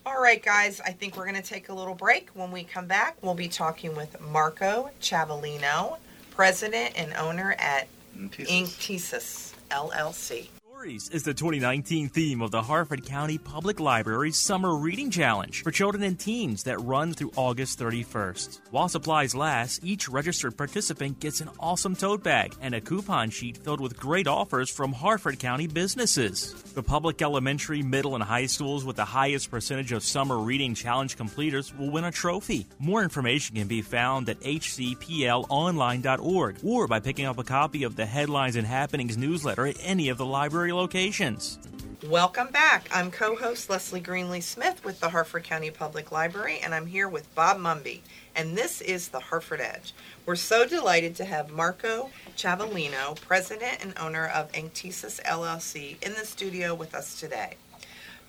[0.06, 0.80] All right, guys.
[0.82, 2.30] I think we're going to take a little break.
[2.34, 5.98] When we come back, we'll be talking with Marco Ciavolino,
[6.32, 10.48] president and owner at Inktesis LLC.
[10.80, 15.72] Stories is the 2019 theme of the Harford County Public Library's Summer Reading Challenge for
[15.72, 18.62] children and teens that run through August 31st.
[18.72, 23.58] While supplies last, each registered participant gets an awesome tote bag and a coupon sheet
[23.58, 26.54] filled with great offers from Harford County businesses.
[26.54, 31.18] The public elementary, middle, and high schools with the highest percentage of Summer Reading Challenge
[31.18, 32.68] completers will win a trophy.
[32.80, 38.06] More information can be found at hcplonline.org or by picking up a copy of the
[38.06, 41.60] Headlines and Happenings newsletter at any of the library locations.
[42.08, 42.88] Welcome back.
[42.94, 47.10] I'm co host Leslie Greenlee Smith with the Harford County Public Library, and I'm here
[47.10, 48.00] with Bob Mumby.
[48.36, 49.94] And this is the Harford Edge.
[50.26, 56.26] We're so delighted to have Marco Ciavolino, president and owner of Inktesis LLC, in the
[56.26, 57.56] studio with us today.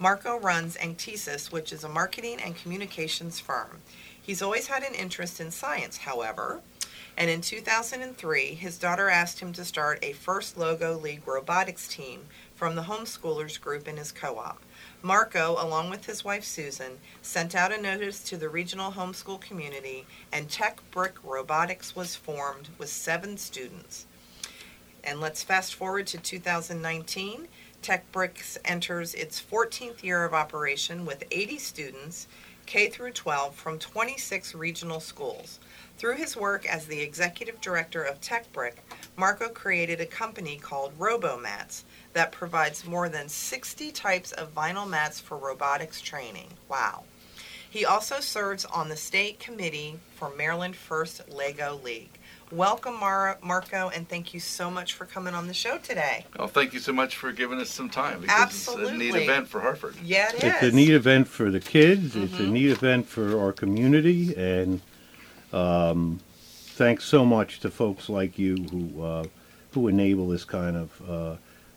[0.01, 3.79] Marco runs Inktesis, which is a marketing and communications firm.
[4.21, 6.61] He's always had an interest in science, however,
[7.21, 12.23] and in 2003, his daughter asked him to start a First Lego League robotics team
[12.55, 14.63] from the homeschoolers group in his co op.
[15.03, 20.07] Marco, along with his wife Susan, sent out a notice to the regional homeschool community,
[20.33, 24.07] and Tech Brick Robotics was formed with seven students.
[25.05, 27.49] And let's fast forward to 2019.
[27.83, 32.29] Tech Bricks enters its 14th year of operation with 80 students,
[32.65, 35.61] K through 12, from 26 regional schools.
[36.01, 38.77] Through his work as the executive director of TechBrick,
[39.19, 41.83] Marco created a company called RoboMats
[42.15, 46.49] that provides more than 60 types of vinyl mats for robotics training.
[46.71, 47.05] Wow.
[47.69, 52.09] He also serves on the state committee for Maryland First Lego League.
[52.51, 56.25] Welcome, Mar- Marco, and thank you so much for coming on the show today.
[56.39, 59.49] Well, thank you so much for giving us some time because it's a neat event
[59.49, 59.97] for Harford.
[60.03, 60.43] Yeah, it is.
[60.45, 62.17] It's a neat event for the kids.
[62.17, 62.43] It's Mm-hmm.
[62.43, 64.81] a neat event for our community, and
[65.53, 66.21] um,
[66.77, 69.25] thanks so much to folks like you who uh,
[69.73, 71.37] who enable this kind of uh,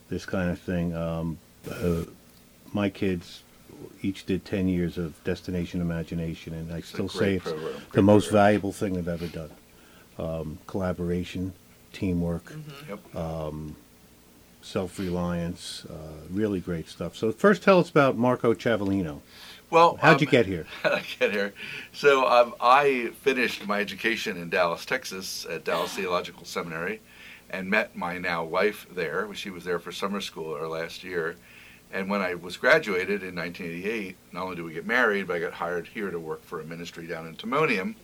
[0.09, 0.95] this kind of thing.
[0.95, 1.37] Um,
[1.69, 2.03] uh,
[2.73, 3.43] my kids
[4.01, 7.89] each did ten years of Destination Imagination, and I a still say it's program, the
[7.91, 8.43] great most program.
[8.43, 9.49] valuable thing they've ever done.
[10.19, 11.53] um, collaboration,
[11.91, 12.89] teamwork, Mm-hmm.
[12.89, 13.75] Yep.
[14.61, 15.93] self reliance, uh,
[16.31, 17.15] really great stuff.
[17.15, 19.19] So, first, tell us about Marco Ciavolino.
[19.69, 20.67] Well, How'd you um, get here?
[20.83, 21.53] How'd I get here?
[21.93, 27.01] So um, I finished my education in Dallas, Texas, at Dallas Theological Seminary,
[27.49, 29.27] and met my now wife there.
[29.33, 31.35] She was there for summer school our last year.
[31.91, 35.39] And when I was graduated in 1988, not only did we get married, but I
[35.39, 37.95] got hired here to work for a ministry down in Timonium.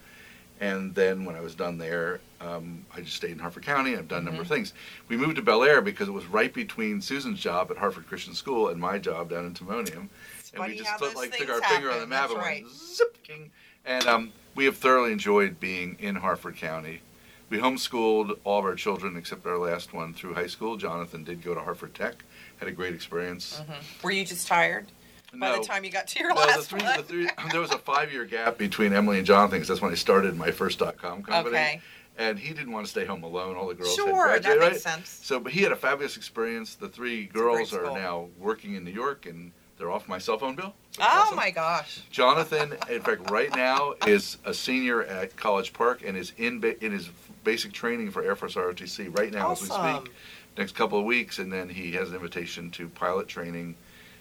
[0.59, 3.95] And then when I was done there, um, I just stayed in Harford County.
[3.95, 4.73] I've done a number of things.
[5.07, 8.33] We moved to Bel Air because it was right between Susan's job at Harford Christian
[8.33, 10.09] School and my job down in Timonium.
[10.53, 12.33] And funny we just how put, those like took our finger on the map That's
[12.33, 12.63] and right.
[12.63, 13.51] went zip, king.
[13.85, 17.01] And um, we have thoroughly enjoyed being in Harford County.
[17.49, 20.77] We homeschooled all of our children except our last one through high school.
[20.77, 22.23] Jonathan did go to Harford Tech,
[22.57, 23.61] had a great experience.
[24.03, 24.85] Were you just tired
[25.33, 26.97] by No, the time you got to your no, the last three, one?
[26.97, 29.95] the three, there was a five-year gap between Emily and Jonathan because that's when I
[29.95, 31.55] started my first dot-com company.
[31.55, 31.81] Okay.
[32.19, 33.55] And he didn't want to stay home alone.
[33.55, 34.93] All the girls Sure, had that graduated, makes right?
[34.95, 35.19] sense.
[35.23, 36.75] So, but he had a fabulous experience.
[36.75, 37.95] The three a girls are school.
[37.95, 40.73] now working in New York, and they're off my cell phone bill.
[40.99, 41.37] Oh awesome.
[41.37, 42.01] my gosh.
[42.11, 46.83] Jonathan, in fact, right now is a senior at College Park and is in ba-
[46.85, 47.09] in his
[47.45, 50.05] basic training for Air Force ROTC right now as we Awesome.
[50.05, 50.13] speak.
[50.57, 53.75] Next couple of weeks, and then he has an invitation to pilot training.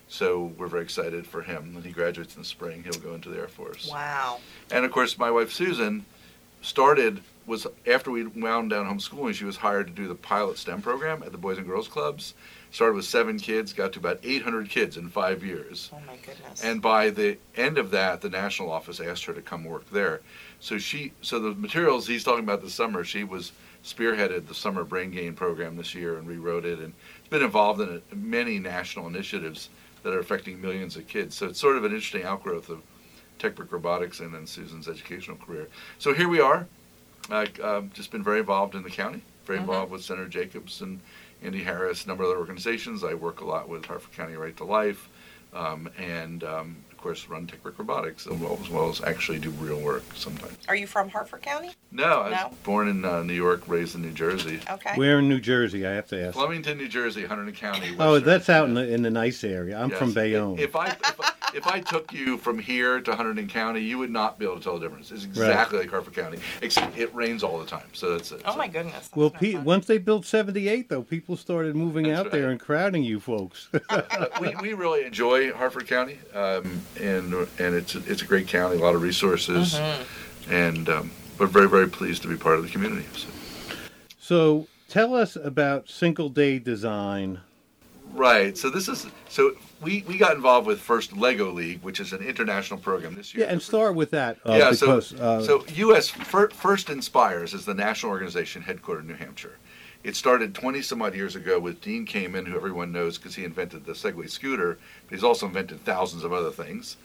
[0.07, 1.75] So we're very excited for him.
[1.75, 3.91] When he graduates in the spring, he'll go into the Air Force.
[3.91, 4.39] Wow.
[4.71, 6.07] And of course, my wife Susan
[6.63, 9.35] started was after we wound down homeschooling.
[9.35, 12.35] She was hired to do the pilot STEM program at the Boys and Girls Clubs.
[12.71, 15.91] Started with seven kids, got to about 800 kids in five years.
[15.93, 16.63] Oh my goodness.
[16.63, 20.21] And by the end of that, the national office asked her to come work there.
[20.61, 23.53] So she, so the materials he's talking about this summer, she was
[23.85, 27.81] spearheaded the summer brain gain program this year and rewrote it, and has been involved
[27.81, 29.71] in many national initiatives
[30.03, 31.35] that are affecting millions of kids.
[31.37, 32.83] So it's sort of an interesting outgrowth of
[33.39, 35.69] TechBrick Robotics and then Susan's educational career.
[35.99, 36.67] So here we are.
[37.31, 39.63] I've um, just been very involved in the county, very Mhm.
[39.63, 41.01] involved with Senator Jacobs and
[41.43, 43.05] Andy Harris, a number of other organizations.
[43.05, 45.09] I work a lot with Harford County Right to Life,
[45.55, 49.51] um, and um, of course run TechBrick Robotics as well, as well as actually do
[49.51, 50.59] real work sometimes.
[50.69, 51.71] Are you from Harford County?
[51.93, 52.57] No, I was No?
[52.65, 54.59] born in uh, New York, raised in New Jersey.
[54.69, 54.93] Okay.
[54.97, 55.87] Where in New Jersey?
[55.87, 56.35] I have to ask.
[56.35, 57.95] Flemington, New Jersey, Hunterdon County.
[58.01, 59.79] Oh, that's out in the in the nice area.
[59.79, 59.99] I'm Yes.
[59.99, 60.59] from Bayonne.
[60.59, 64.11] If I, if I if I took you from here to Hunterdon County, you would
[64.11, 65.11] not be able to tell the difference.
[65.11, 67.87] It's exactly like Harford County, except it rains all the time.
[67.93, 68.43] So that's it.
[68.45, 68.95] oh So- my goodness.
[68.95, 69.65] that's well, no pe- fun.
[69.65, 73.69] once they built 78, though, people started moving That's out there and crowding you folks.
[74.41, 78.77] we, we really enjoy Harford County, um, and and it's a, it's a great county,
[78.77, 80.53] a lot of resources, Mm-hmm.
[80.53, 83.07] and um, we're very very pleased to be part of the community.
[83.17, 83.29] So.
[84.19, 87.41] so tell us about single day design.
[88.13, 88.57] Right.
[88.57, 92.23] So this is so we, we got involved with First Lego League, which is an
[92.23, 93.47] international program this year.
[93.47, 94.39] Yeah, and start with that.
[94.45, 96.09] Uh, yeah, because, so uh, so U.S.
[96.09, 99.57] Fir- First Inspires is the national organization headquartered in New Hampshire.
[100.05, 103.45] It started 20 some odd years ago with Dean Kamen, who everyone knows because he
[103.45, 106.97] invented the Segway scooter, but he's also invented thousands of other things,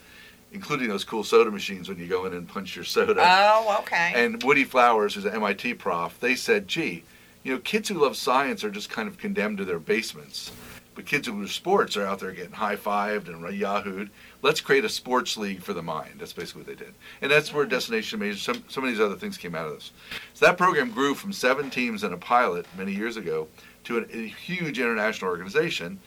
[0.52, 3.20] including those cool soda machines when you go in and punch your soda.
[3.20, 4.14] Oh, okay.
[4.16, 7.04] And Woody Flowers, who's an MIT prof, they said, gee,
[7.44, 10.52] you know, kids who love science are just kind of condemned to their basements.
[10.96, 14.10] But kids who love sports are out there getting high fived and yahooed.
[14.42, 16.20] Let's create a sports league for the mind.
[16.20, 16.94] That's basically what they did.
[17.22, 19.92] And that's where Destination Major, some, some of these other things came out of this.
[20.34, 23.48] So that program grew from seven teams and a pilot many years ago
[23.86, 26.00] to an, a huge international organization.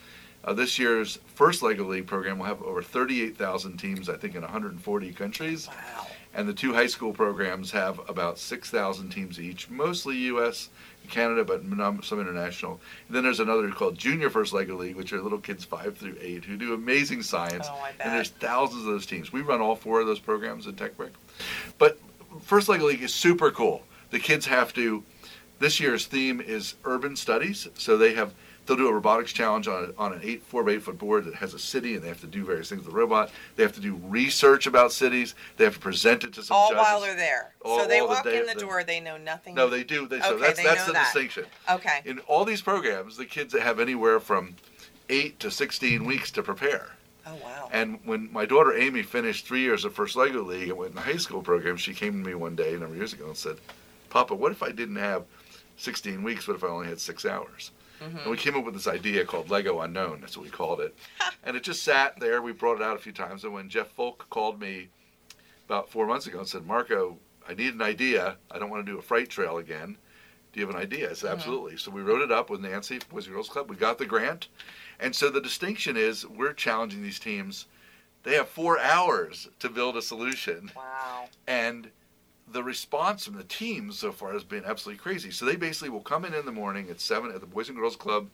[0.44, 4.42] Uh, this year's first Lego League program will have over 38,000 teams, I think, in
[4.42, 5.68] 140 countries.
[5.68, 6.06] wow.
[6.36, 10.68] And the two high school programs have about 6,000 teams each, mostly U.S.
[11.00, 11.62] and Canada, but
[12.04, 12.78] some international.
[13.08, 16.18] And then there's another called Junior First Lego League, which are little kids five through
[16.20, 17.66] eight who do amazing science.
[17.70, 17.88] Oh.
[18.00, 19.32] And there's thousands of those teams.
[19.32, 21.12] We run all four of those programs at TechBrick.
[21.78, 21.98] But
[22.42, 23.82] First Lego League is super cool.
[24.10, 25.02] The kids have to.
[25.58, 28.34] This year's theme is urban studies, so they have
[28.66, 31.24] they'll do a robotics challenge on, a, on an eight four by eight foot board
[31.24, 33.30] that has a city, and they have to do various things with the robot.
[33.56, 35.34] They have to do research about cities.
[35.56, 36.82] They have to present it to some All judges.
[36.82, 37.52] while they're there.
[37.64, 39.54] All- so they all the walk day- in the door, they know nothing.
[39.54, 40.06] No, they do.
[40.06, 41.04] They, so Okay, that's they that's know the that.
[41.12, 41.46] distinction.
[41.70, 42.00] Okay.
[42.04, 44.56] In all these programs, the kids that have anywhere from
[45.08, 46.90] eight to sixteen weeks to prepare.
[47.28, 47.68] Oh, wow.
[47.72, 50.94] And when my daughter Amy finished three years of First Lego League and went in
[50.94, 53.26] the high school program, she came to me one day a number of years ago
[53.26, 53.56] and said,
[54.10, 55.24] "Papa, what if I didn't have
[55.76, 56.46] 16 weeks?
[56.46, 58.18] What if I only had six hours?" Mm-hmm.
[58.18, 60.20] And we came up with this idea called Lego Unknown.
[60.20, 60.96] That's what we called it.
[61.44, 62.42] and it just sat there.
[62.42, 63.44] We brought it out a few times.
[63.44, 64.88] And when Jeff Folk called me
[65.66, 68.36] about four months ago and said, "Marco, I need an idea.
[68.50, 69.96] I don't want to do a freight trail again.
[70.52, 71.38] Do you have an idea?" I said, mm-hmm.
[71.38, 73.70] "Absolutely." So we wrote it up with Nancy, Boys and Girls Club.
[73.70, 74.48] We got the grant.
[75.00, 77.66] And so the distinction is we're challenging these teams.
[78.22, 81.28] They have four hours to build a solution, wow.
[81.46, 81.90] and
[82.52, 85.30] the response from the teams so far has been absolutely crazy.
[85.30, 87.76] So they basically will come in in the morning at seven at the Boys and
[87.76, 88.28] Girls Club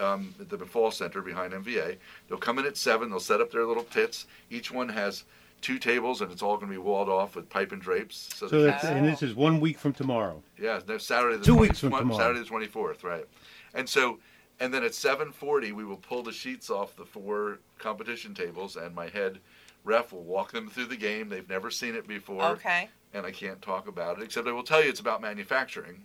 [0.00, 1.96] um, at the Fall Center behind MVA.
[2.28, 3.10] They'll come in at seven.
[3.10, 4.26] They'll set up their little pits.
[4.50, 5.24] Each one has
[5.60, 8.30] two tables, and it's all going to be walled off with pipe and drapes.
[8.34, 10.42] So they that's, and this is one week from tomorrow.
[10.58, 12.18] yeah, no, Saturday the Two 20 weeks from tomorrow.
[12.18, 13.26] Saturday the twenty fourth, right?
[13.74, 14.18] And so,
[14.58, 18.76] and then at seven forty, we will pull the sheets off the four competition tables,
[18.76, 19.38] and my head
[19.84, 21.28] ref will walk them through the game.
[21.28, 22.88] They've never seen it before, Okay.
[23.12, 26.02] And I can't talk about it except I will tell you it's about manufacturing.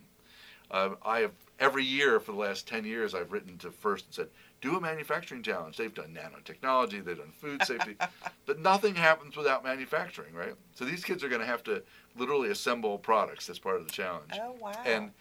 [0.71, 4.13] Uh, I have every year for the last ten years I've written to First and
[4.15, 4.27] said,
[4.61, 5.77] do a manufacturing challenge.
[5.77, 7.95] They've done nanotechnology, they've done food safety,
[8.47, 10.55] but nothing happens without manufacturing, right?
[10.73, 11.83] So these kids are going to have to
[12.17, 14.71] literally assemble products as part of the challenge Oh wow.
[14.85, 15.11] and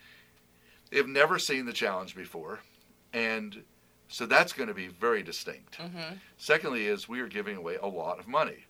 [0.90, 2.60] they've never seen the challenge before,
[3.12, 3.62] and
[4.08, 5.78] so that's going to be very distinct.
[5.78, 6.18] Mhm.
[6.38, 8.64] Secondly, is we are giving away a lot of money.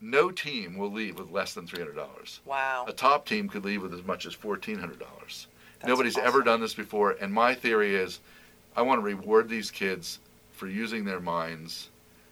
[0.00, 2.40] No team will leave with less than three hundred dollars.
[2.44, 2.84] Wow.
[2.86, 5.46] A top team could leave with as much as fourteen hundred dollars.
[5.78, 8.20] That's Nobody's ever done this before, and my theory is,
[8.76, 10.20] I want to reward these kids
[10.52, 11.90] for using their minds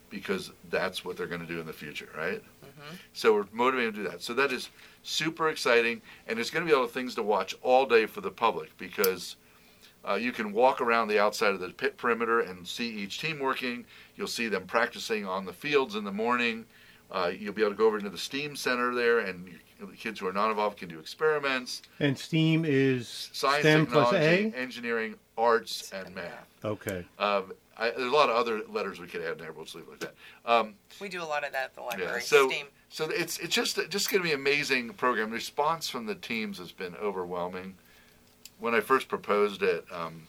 [0.08, 2.40] because that's what they're going to do in the future, right?
[2.40, 2.94] Mm-hmm.
[3.12, 4.22] So we're motivated to do that.
[4.22, 4.70] So that is
[5.02, 8.30] super exciting, and there's going to be other things to watch all day for the
[8.30, 9.36] public because
[10.08, 13.38] uh, you can walk around the outside of the pit perimeter and see each team
[13.38, 13.84] working.
[14.16, 16.64] You'll see them practicing on the fields in the morning.
[17.10, 19.96] Uh, you'll be able to go over into the STEAM center there, and you, the
[19.96, 24.52] kids who are not involved can do experiments, And STEAM is science, STEM plus technology,
[24.56, 24.60] A.
[24.60, 26.48] engineering, arts, and math.
[26.64, 27.04] Okay.
[27.18, 29.52] Um, I, there's a lot of other letters we could add in there.
[29.52, 30.14] We'll just leave it like that.
[30.46, 32.12] Um, We do a lot of that at the library.
[32.14, 32.66] Yeah, so Steam.
[32.88, 35.30] so it's it's just just going to be an amazing program.
[35.30, 37.74] The response from the teams has been overwhelming.
[38.60, 40.28] When I first proposed it, um,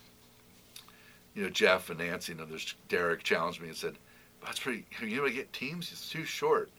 [1.36, 3.96] you know Jeff and Nancy and others, Derek challenged me and said,
[4.46, 4.86] "That's pretty.
[5.02, 6.70] You know, to get teams, it's too short."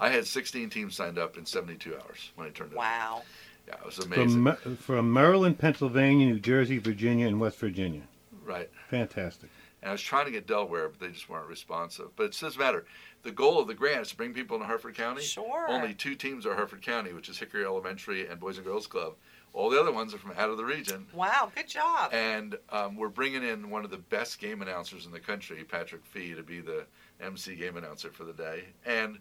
[0.00, 2.78] I had 16 teams signed up in 72 hours when I turned it.
[2.78, 3.22] Wow.
[3.68, 4.44] Yeah, it was amazing.
[4.56, 8.02] From from Maryland, Pennsylvania, New Jersey, Virginia, and West Virginia.
[8.44, 8.68] right.
[8.88, 9.50] Fantastic.
[9.80, 12.10] And I was trying to get Delaware, but they just weren't responsive.
[12.14, 12.84] But it doesn't matter.
[13.24, 15.22] The goal of the grant is to bring people into Harford County.
[15.22, 15.66] Sure.
[15.68, 19.14] Only two teams are Harford County, which is Hickory Elementary and Boys and Girls Club.
[19.54, 21.06] All the other ones are from out of the region.
[21.12, 21.52] Wow.
[21.54, 22.12] Good job.
[22.14, 26.04] And um, we're bringing in one of the best game announcers in the country, Patrick
[26.06, 26.84] Fee, to be the
[27.20, 28.64] MC game announcer for the day.
[28.86, 29.18] And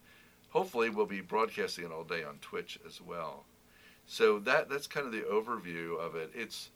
[0.50, 3.44] hopefully we'll be broadcasting it all day on Twitch as well.
[4.08, 6.32] So that that's kind of the overview of it.
[6.34, 6.70] It's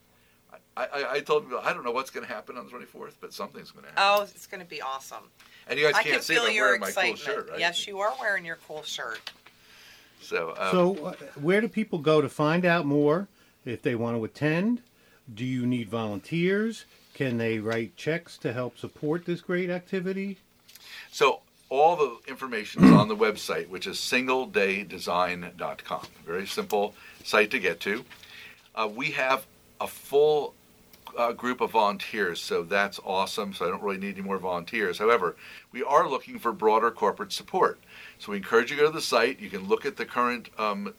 [0.77, 3.13] I, I, I told people I don't know what's going to happen on the 24th,
[3.19, 4.03] but something's going to happen.
[4.05, 5.23] oh, it's going to be awesome.
[5.67, 7.19] and you guys I can't can see feel but I'm your wearing my excitement.
[7.25, 7.59] cool shirt, right?
[7.59, 9.31] Yes, you are wearing your cool shirt.
[10.21, 13.27] So, um, So, uh, where do people go to find out more
[13.65, 14.81] if they want to attend?
[15.33, 16.85] Do you need volunteers?
[17.13, 20.37] Can they write checks to help support this great activity?
[21.11, 26.07] So all the information is on the website, which is singledaydesign.com.
[26.25, 28.03] Very simple site to get to.
[28.75, 29.45] Uh, we have
[29.81, 30.53] a full
[31.17, 33.53] uh, group of volunteers, so that's awesome.
[33.53, 34.99] So I don't really need any more volunteers.
[34.99, 35.37] However,
[35.71, 37.79] we are looking for broader corporate support.
[38.19, 39.39] So we encourage you to go to the site.
[39.39, 40.93] You can look at the current um,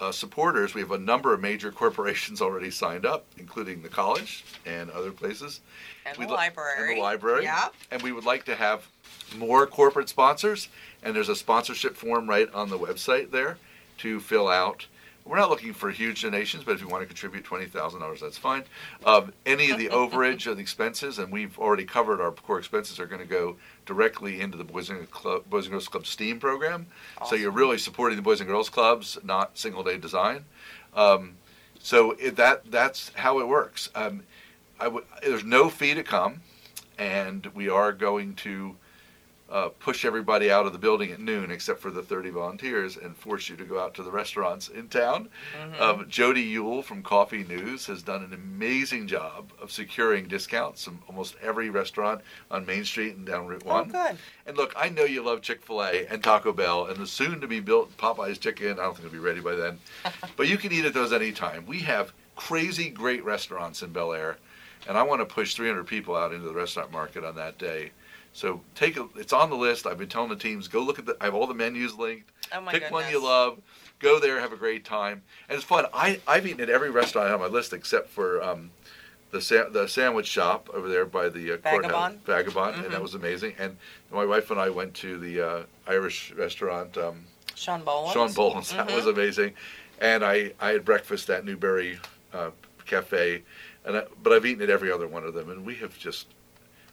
[0.00, 0.74] uh, supporters.
[0.74, 5.12] We have a number of major corporations already signed up, including the college and other
[5.12, 5.60] places.
[6.06, 6.88] And We'd the li- library.
[6.88, 7.44] And the library.
[7.44, 7.68] Yeah.
[7.90, 8.88] And we would like to have
[9.36, 10.68] more corporate sponsors.
[11.02, 13.58] And there's a sponsorship form right on the website there
[13.98, 14.86] to fill out.
[15.24, 18.20] We're not looking for huge donations, but if you want to contribute twenty thousand dollars,
[18.20, 18.64] that's fine.
[19.04, 22.98] Um, any of the overage of the expenses, and we've already covered our core expenses,
[22.98, 23.56] are going to go
[23.86, 26.86] directly into the Boys and, Club, Boys and Girls Club STEAM program.
[27.26, 30.44] So you're really supporting the Boys and Girls Clubs, not single day design.
[30.94, 31.36] Um,
[31.78, 33.88] so it, that that's how it works.
[33.94, 34.22] Um,
[34.78, 36.40] I w- there's no fee to come,
[36.98, 38.76] and we are going to
[39.50, 43.16] uh, push everybody out of the building at noon, except for the 30 volunteers, and
[43.16, 45.28] force you to go out to the restaurants in town.
[45.80, 51.00] Um, Jody Yule from Coffee News has done an amazing job of securing discounts from
[51.08, 52.20] almost every restaurant
[52.50, 53.88] on Main Street and down Route Oh, One.
[53.88, 54.16] good.
[54.46, 57.96] And look, I know you love Chick Fil A and Taco Bell and the soon-to-be-built
[57.96, 58.72] Popeyes chicken.
[58.78, 59.78] I don't think it'll be ready by then,
[60.36, 61.66] but you can eat at those anytime.
[61.66, 64.36] We have crazy great restaurants in Bel Air,
[64.88, 67.90] and I want to push 300 people out into the restaurant market on that day.
[68.32, 69.86] So take a, it's on the list.
[69.86, 71.16] I've been telling the teams go look at the.
[71.20, 72.30] I have all the menus linked.
[72.52, 72.92] Oh my Pick goodness.
[73.04, 73.60] one you love.
[73.98, 75.86] Go there, have a great time, and it's fun.
[75.92, 78.70] I I've eaten at every restaurant on my list except for um,
[79.30, 82.24] the sa- the sandwich shop over there by the uh, Vagabond?
[82.24, 82.90] Vagabond, and Mhm.
[82.92, 83.54] that was amazing.
[83.58, 83.76] And
[84.10, 87.24] my wife and I went to the uh, Irish restaurant, um,
[87.54, 88.12] Sean Bolan.
[88.14, 88.72] Sean Bolan's.
[88.72, 89.52] That was amazing.
[90.00, 91.98] And I I had breakfast at Newberry
[92.32, 92.50] uh,
[92.86, 93.42] Cafe,
[93.84, 96.26] and I, but I've eaten at every other one of them, and we have just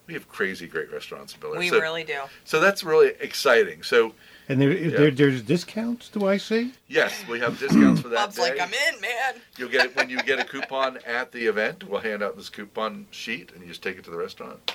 [0.07, 1.59] we have crazy great restaurants in Bel Air.
[1.59, 2.19] We so, really do.
[2.45, 3.83] so that's really exciting.
[3.83, 4.13] So
[4.49, 4.97] And there, is Yeah.
[4.99, 6.07] there there's discounts.
[6.09, 6.73] Do I see?
[6.87, 8.43] Yes, we have discounts for that Bob's day.
[8.43, 9.35] like, I'm in, man.
[9.57, 11.83] You'll get it when you get a coupon at the event.
[11.83, 14.73] We'll hand out this coupon sheet, and you just take it to the restaurant.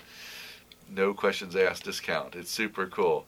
[0.94, 1.84] No questions asked.
[1.84, 2.34] Discount.
[2.36, 3.24] It's super cool.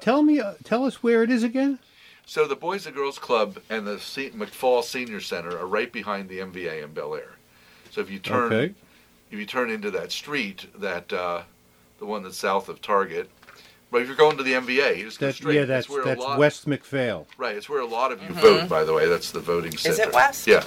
[0.00, 1.78] Tell me, uh, tell us where it is again.
[2.24, 6.28] So the Boys and Girls Club and the Se- McFaul Senior Center are right behind
[6.30, 7.32] the MVA in Bel Air.
[7.90, 8.74] So if you turn Okay.
[9.30, 11.42] If you turn into that street, that uh,
[11.98, 13.28] the one that's south of Target,
[13.90, 15.56] but if you're going to the MVA, you just go That, straight.
[15.56, 17.26] yeah, that's where that's a lot, West McPhail.
[17.38, 18.68] Right, it's where a lot of you vote.
[18.68, 19.92] By the way, that's the voting center.
[19.92, 20.46] Is it West?
[20.46, 20.64] Yeah.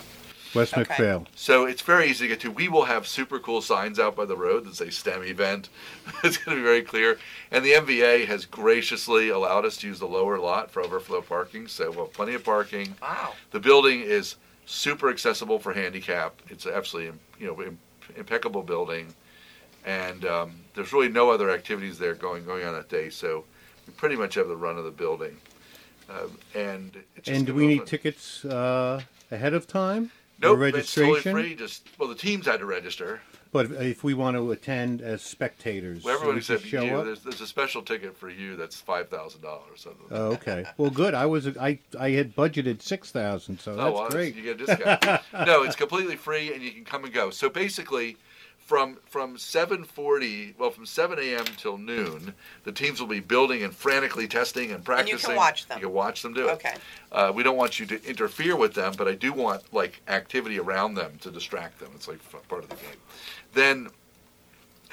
[0.54, 0.94] West Okay.
[0.94, 1.28] McPhail.
[1.34, 2.52] So it's very easy to get to.
[2.52, 5.70] We will have super cool signs out by the road that say STEM event.
[6.26, 7.20] it's going to be very clear.
[7.52, 11.68] And the MVA has graciously allowed us to use the lower lot for overflow parking.
[11.70, 12.96] So we'll have plenty of parking.
[13.02, 13.34] Wow.
[13.52, 14.36] The building is
[14.66, 16.42] super accessible for handicap.
[16.50, 17.80] It's absolutely you know im-
[18.18, 19.14] impeccable building,
[19.86, 23.10] and um, there's really no other activities there going going on that day.
[23.10, 23.46] So
[23.88, 25.38] we pretty much have the run of the building.
[26.10, 29.02] Um, and And do we need tickets uh,
[29.32, 30.12] ahead of time?
[30.40, 31.34] Nope, Or it's totally registration?
[31.34, 31.56] free.
[31.56, 33.22] Just well, the teams had to register.
[33.52, 37.06] But if we want to attend as spectators, Well, said show you, up.
[37.06, 39.86] there's, there's a special ticket for you that's five thousand dollars.
[40.10, 40.66] Oh, okay.
[40.78, 41.14] Well, good.
[41.14, 44.36] I was I I had budgeted six thousand, so oh, that's oh, well, great.
[44.36, 45.22] You get a discount.
[45.46, 47.30] no, it's completely free, and you can come and go.
[47.30, 48.16] So basically,
[48.72, 51.44] from from seven forty, well, from seven a.m.
[51.58, 55.18] till noon, the teams will be building and frantically testing and And practicing.
[55.18, 55.78] you can watch them.
[55.78, 56.54] You can watch them do it.
[56.54, 56.76] Okay.
[57.12, 60.58] Uh, we don't want you to interfere with them, but I do want like activity
[60.58, 61.90] around them to distract them.
[61.96, 62.96] It's like part of the game.
[63.54, 63.90] Then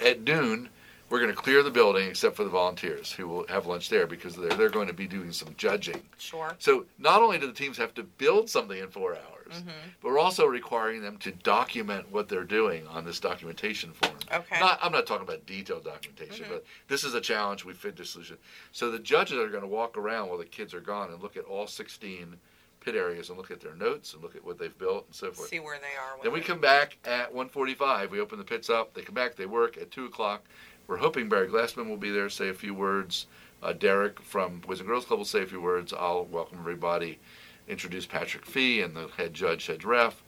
[0.05, 0.71] at noon,
[1.09, 4.09] we're going to clear the building except for the volunteers who will have lunch there
[4.09, 6.03] because they're they're going to be doing some judging.
[6.19, 6.57] Sure.
[6.59, 9.69] So not only do the teams have to build something in four hours, Mm-hmm.
[10.03, 14.15] but we're also requiring them to document what they're doing on this documentation form.
[14.33, 14.57] Okay.
[14.57, 14.65] Mm-hmm.
[14.65, 18.11] Not, I'm not talking about detailed documentation, but this is a challenge we fit this
[18.11, 18.37] solution.
[18.73, 21.37] So the judges are going to walk around while the kids are gone and look
[21.37, 22.37] at all 16
[22.81, 25.31] pit areas and look at their notes and look at what they've built and so
[25.31, 25.49] forth.
[25.49, 26.23] See where they are.
[26.23, 28.11] Then we come back at 1:45.
[28.11, 28.95] We open the pits up.
[28.95, 29.37] They come back.
[29.37, 30.45] They work at two o'clock.
[30.87, 33.27] We're hoping Barry Glassman will be there, say a few words.
[33.63, 35.93] Uh, Derek from Boys and Girls Club will say a few words.
[35.93, 37.19] I'll welcome everybody,
[37.69, 40.23] introduce Patrick Fee and the head judge, head ref,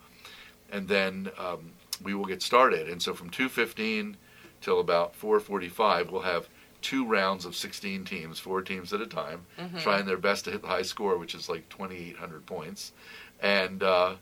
[0.70, 1.72] and then um,
[2.02, 2.88] we will get started.
[2.88, 4.14] And so from 2:15
[4.60, 6.48] till about 4:45, we'll have
[6.82, 9.44] two rounds of 16 teams, four teams at a time,
[9.80, 12.92] trying their best to hit the high score, which is like 2,800 points,
[13.40, 14.14] and uh,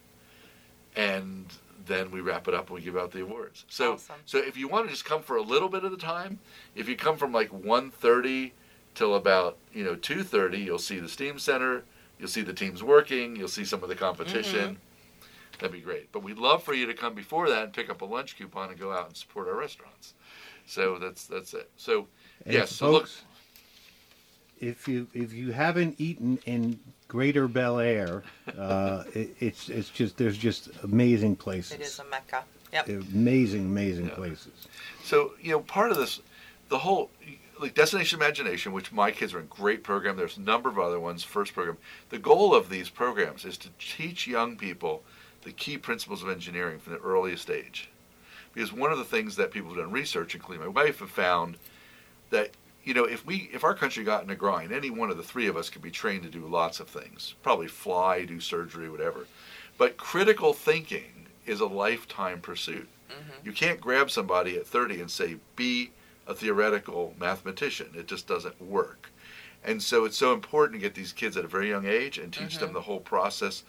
[0.96, 1.46] and
[1.86, 3.64] then we wrap it up and we give out the awards.
[3.68, 4.16] So Awesome.
[4.26, 6.38] so if you want to just come for a little bit of the time,
[6.74, 8.52] if you come from like 1:30
[8.94, 11.84] till about you know 2:30, you'll see the Steam Center,
[12.18, 14.78] you'll see the teams working, you'll see some of the competition.
[15.58, 16.12] That'd be great.
[16.12, 18.70] But we'd love for you to come before that and pick up a lunch coupon
[18.70, 20.14] and go out and support our restaurants.
[20.66, 21.70] So that's that's it.
[21.76, 22.06] So
[22.44, 23.22] And yes, so look, folks,
[24.60, 28.22] if you if you haven't eaten in Greater Bel Air,
[28.56, 31.72] uh, it, it's it's just there's just amazing places.
[31.72, 32.44] It is a mecca.
[32.72, 32.88] Yep.
[32.88, 34.14] amazing, amazing Yeah.
[34.14, 34.68] places.
[35.02, 36.20] So you know, part of this,
[36.68, 37.10] the whole
[37.61, 40.16] like Destination Imagination, which my kids are in great program.
[40.16, 41.24] There's a number of other ones.
[41.24, 41.78] First program.
[42.11, 45.02] The goal of these programs is to teach young people
[45.42, 47.90] the key principles of engineering from the earliest age.
[48.52, 51.56] Because one of the things that people have done research, including my wife, have found
[52.30, 52.50] that
[52.84, 55.22] you know if we if our country got in a grind, any one of the
[55.22, 57.34] three of us could be trained to do lots of things.
[57.42, 59.26] Probably fly, do surgery, whatever.
[59.76, 62.88] But critical thinking is a lifetime pursuit.
[63.09, 63.46] Mm-hmm.
[63.46, 65.90] You can't grab somebody at 30 and say, be
[66.29, 67.89] a theoretical mathematician.
[67.97, 69.11] It just doesn't work.
[69.64, 72.33] And so it's so important to get these kids at a very young age and
[72.33, 72.74] teach them mm-hmm.
[72.74, 73.64] the whole process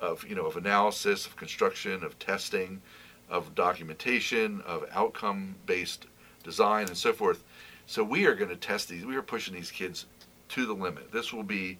[0.00, 2.80] of, you know, of analysis, of construction, of testing,
[3.28, 6.06] of documentation, of outcome-based
[6.42, 7.44] design and so forth.
[7.86, 9.04] So we are going to test these.
[9.04, 10.06] We are pushing these kids
[10.50, 11.12] to the limit.
[11.12, 11.78] This will be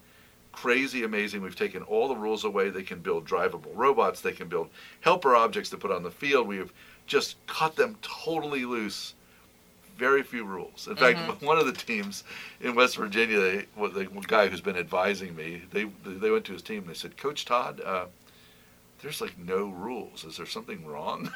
[0.51, 1.41] crazy amazing.
[1.41, 2.69] We've taken all the rules away.
[2.69, 4.21] They can build drivable robots.
[4.21, 4.69] They can build
[5.01, 6.47] helper objects to put on the field.
[6.47, 6.71] We have
[7.07, 9.14] just cut them totally loose.
[9.97, 10.87] Very few rules.
[10.87, 12.23] In fact, one of the teams
[12.61, 16.53] in West Virginia, they, well, the guy who's been advising me, they they went to
[16.53, 16.79] his team.
[16.79, 18.05] and They said, "Coach Todd, uh,
[19.01, 20.25] there's like no rules.
[20.25, 21.31] Is there something wrong?"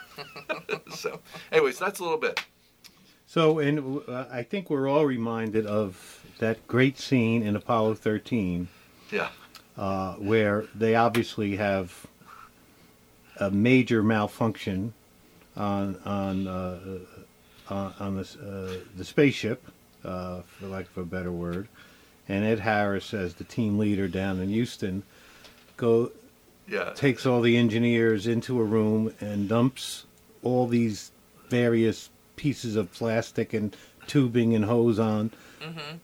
[0.96, 1.20] so,
[1.52, 2.44] anyways, that's a little bit.
[3.28, 8.68] So, and uh, I think we're all reminded of that great scene in Apollo 13
[9.12, 9.30] Yeah.
[9.78, 12.08] uh, where they obviously have
[13.40, 14.94] a major malfunction
[15.56, 16.80] on on uh,
[17.70, 19.64] uh, on the uh, the spaceship,
[20.04, 21.68] uh, for lack of a better word,
[22.28, 25.04] and Ed Harris, as the team leader down in Houston,
[25.78, 26.12] go
[26.68, 26.92] Yeah.
[26.94, 30.06] takes all the engineers into a room and dumps
[30.44, 31.12] all these
[31.50, 33.76] various pieces of plastic and
[34.08, 35.32] tubing and hose on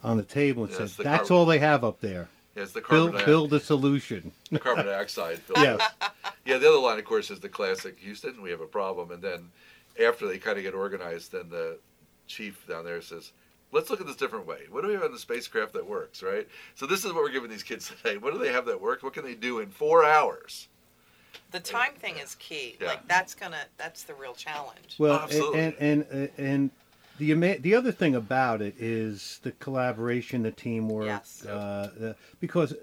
[0.03, 2.27] on the table and Yes, the "That's all they have up there.
[2.55, 5.81] It's the Build, carbon, build a solution." The carbon dioxide yes.
[6.45, 8.41] Yeah, the other line, of course, is the classic Houston.
[8.41, 9.49] We have a problem, and then
[10.03, 11.77] after they kind of get organized, then the
[12.27, 13.31] chief down there says,
[13.71, 14.61] "Let's look at this different way.
[14.69, 16.47] What do we have in the spacecraft that works?" Right.
[16.75, 18.17] So this is what we're giving these kids today.
[18.17, 19.03] What do they have that works?
[19.03, 20.67] What can they do in four hours?
[21.51, 22.77] The time thing is key.
[22.79, 22.87] Yeah.
[22.87, 24.95] Like that's gonna that's the real challenge.
[24.97, 25.59] Well, Absolutely.
[25.59, 26.71] and and and, and
[27.17, 31.05] the ama- the other thing about it is the collaboration, the teamwork.
[31.05, 31.45] Yes.
[31.45, 32.73] Uh, the, because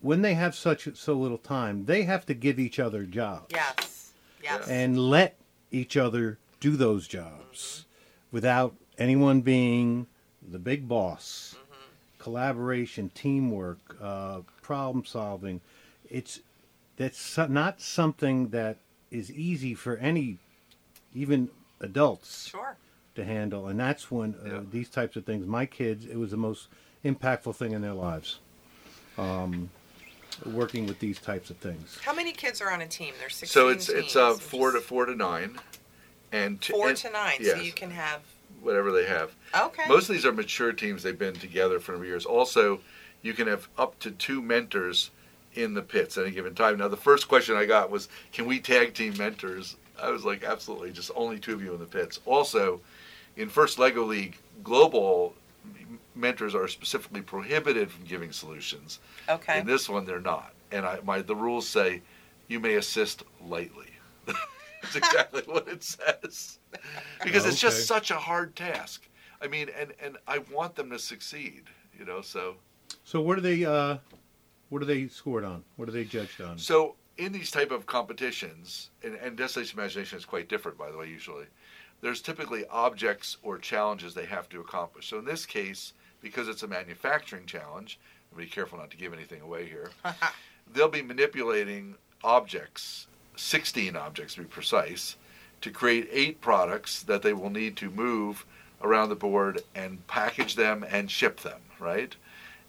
[0.00, 4.12] when they have such so little time, they have to give each other jobs yes.
[4.42, 4.68] Yes.
[4.68, 5.36] and let
[5.70, 7.86] each other do those jobs
[8.30, 10.06] without anyone being
[10.46, 11.56] the big boss.
[12.18, 15.62] Collaboration, teamwork, uh, problem solving.
[16.10, 16.40] It's
[16.96, 18.76] that's not something that
[19.10, 20.36] is easy for any,
[21.14, 21.48] even
[21.80, 22.76] adults Sure.
[23.14, 24.60] to handle, and that's when uh, Yeah.
[24.70, 25.46] these types of things.
[25.46, 26.68] My kids, it was the most
[27.02, 28.38] impactful thing in their lives.
[29.16, 29.70] Um,
[30.44, 31.98] working with these types of things.
[32.02, 33.14] How many kids are on a team?
[33.18, 35.58] There's 16 So it's it's uh, four to four to nine,
[36.32, 37.36] and four and- to nine.
[37.40, 37.56] yes.
[37.56, 38.20] So you can have
[38.62, 39.32] whatever they have.
[39.58, 39.84] okay.
[39.88, 41.02] Most of these are mature teams.
[41.02, 42.26] They've been together for years.
[42.26, 42.80] Also,
[43.22, 45.10] you can have up to two mentors
[45.54, 46.78] in the pits at any given time.
[46.78, 50.44] Now, the first question I got was, "Can we tag team mentors?" I was like,
[50.44, 52.80] "Absolutely, just only two of you in the pits." Also,
[53.36, 55.34] in First Lego League Global,
[56.14, 58.98] mentors are specifically prohibited from giving solutions.
[59.28, 59.60] okay.
[59.60, 60.52] In this one, they're not.
[60.72, 62.02] And I, my the rules say,
[62.48, 63.86] you may assist lightly.
[64.82, 66.58] That's exactly what it says.
[67.22, 67.74] Because it's Okay.
[67.74, 69.08] just such a hard task.
[69.42, 71.64] I mean, and and I want them to succeed.
[71.98, 72.56] You know, so
[73.04, 73.64] So what are they?
[73.64, 73.98] Uh,
[74.68, 75.64] what are they scored on?
[75.76, 76.56] What are they judged on?
[76.58, 80.96] so in these type of competitions, and, and Destination Imagination is quite different, by the
[80.96, 81.06] way.
[81.08, 81.44] Usually,
[82.00, 85.08] there's typically objects or challenges they have to accomplish.
[85.08, 87.98] So in this case, because it's a manufacturing challenge,
[88.36, 89.90] be careful not to give anything away here.
[90.72, 93.06] they'll be manipulating objects,
[93.40, 95.16] 16 objects to be precise,
[95.60, 98.44] to create eight products that they will need to move
[98.82, 102.14] around the board and package them and ship them, right?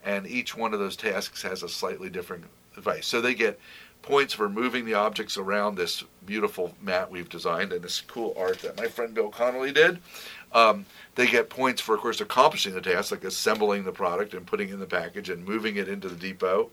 [0.03, 2.45] And each one of those tasks has a slightly different
[2.75, 3.07] device.
[3.07, 3.59] So they get
[4.01, 8.59] points for moving the objects around this beautiful mat we've designed and this cool art
[8.59, 9.99] that my friend Bill Connolly did.
[10.53, 14.45] Um, they get points for, of course, accomplishing the task, like assembling the product and
[14.45, 16.69] putting in the package and moving it into the depot.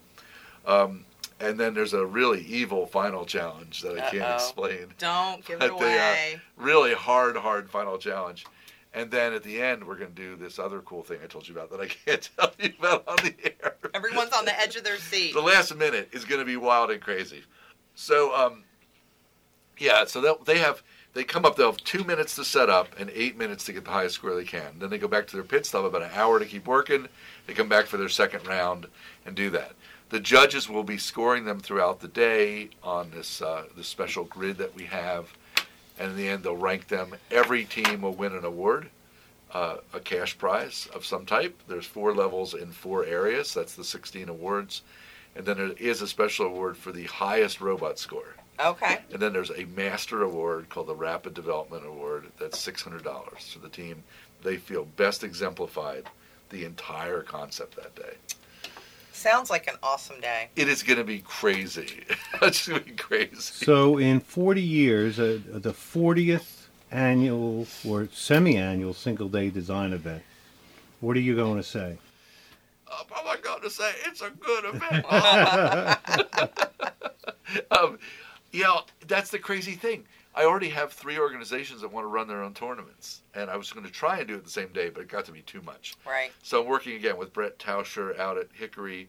[0.66, 1.05] Um,
[1.41, 4.89] and then there's a really evil final challenge that I can't explain.
[4.99, 6.41] Don't give But it uh, away.
[6.57, 8.47] Really hard, hard final challenge.
[8.95, 11.47] And then at the end, we're going to do this other cool thing I told
[11.47, 13.76] you about that I can't tell you about on the air.
[13.95, 15.34] Everyone's on the edge of their seat.
[15.34, 17.43] the last minute is going to be wild and crazy.
[17.95, 18.64] So, um,
[19.78, 20.82] yeah, so they'll, they have
[21.14, 21.57] they come up.
[21.57, 24.34] They'll have two minutes to set up and eight minutes to get the highest score
[24.34, 24.78] they can.
[24.78, 27.09] Then they go back to their pit have about an hour to keep working.
[27.47, 28.86] They come back for their second round
[29.26, 29.72] and do that.
[30.11, 34.56] The judges will be scoring them throughout the day on this uh, this special grid
[34.56, 35.30] that we have,
[35.98, 37.14] and in the end they'll rank them.
[37.30, 38.88] Every team will win an award,
[39.52, 41.61] uh, a cash prize of some type.
[41.68, 43.52] There's four levels in four areas.
[43.52, 44.80] That's the 16 awards,
[45.36, 48.34] and then there is a special award for the highest robot score.
[48.59, 49.00] Okay.
[49.12, 52.26] And then there's a master award called the Rapid Development Award.
[52.40, 54.02] That's six hundred dollars to the team.
[54.42, 56.06] They feel best exemplified
[56.48, 58.14] the entire concept that day.
[59.18, 60.48] Sounds like an awesome day.
[60.54, 62.04] It is going to be crazy.
[62.42, 63.34] it's going to be crazy.
[63.34, 70.22] So in 40 years, uh, the 40th annual or semi-annual single day design event.
[71.00, 71.98] What are you going to say?
[72.86, 75.04] Um, I'm not going to say it's a good event.
[77.72, 77.98] um,
[78.52, 80.04] you know, that's the crazy thing.
[80.39, 83.72] I already have three organizations that want to run their own tournaments, and I was
[83.72, 85.61] going to try and do it the same day, but it got to be too
[85.62, 85.97] much.
[86.07, 86.30] Right.
[86.45, 89.09] So I'm working again with Brett Tauscher out at Hickory,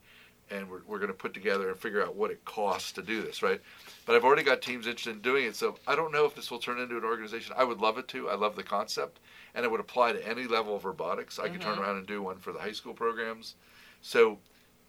[0.49, 3.21] and we're, we're going to put together and figure out what it costs to do
[3.21, 3.61] this, right?
[4.07, 6.49] But I've already got teams interested in doing it, so I don't know if this
[6.49, 7.53] will turn into an organization.
[7.55, 8.27] I would love it to.
[8.27, 9.19] I love the concept,
[9.53, 11.37] and it would apply to any level of robotics.
[11.37, 11.83] I could turn mm-hmm.
[11.83, 13.53] around and do one for the high school programs.
[14.01, 14.39] So,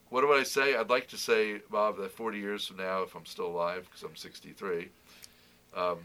[0.08, 0.74] what do I say?
[0.74, 4.02] I'd like to say, Bob, that 40 years from now, if I'm still alive, because
[4.02, 4.88] I'm 63,
[5.76, 5.98] um,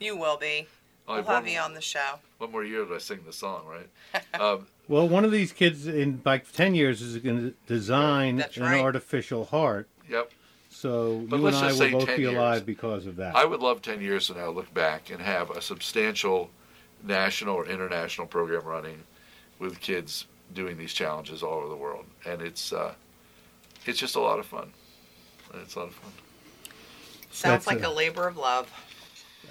[0.00, 0.66] You will be.
[1.08, 2.18] I'll We'll have have one, you on the show.
[2.38, 4.22] one more year that I sing the song, right?
[4.40, 8.56] Um, Well, one of these kids in like 10 years is going to design That's
[8.56, 8.80] an right.
[8.80, 9.88] artificial heart.
[10.08, 10.30] yep.
[10.68, 12.34] So But you let's and I just will say both 10 be years.
[12.34, 13.34] alive because of that.
[13.36, 16.50] I would love 10 years from now look back and have a substantial
[17.04, 19.04] national or international program running
[19.58, 22.04] with kids doing these challenges all over the world.
[22.26, 22.94] And it's uh,
[23.86, 24.72] it's just a lot of fun.
[25.54, 26.12] It's a lot of fun.
[27.30, 28.70] Sounds That's like a- a labor of love.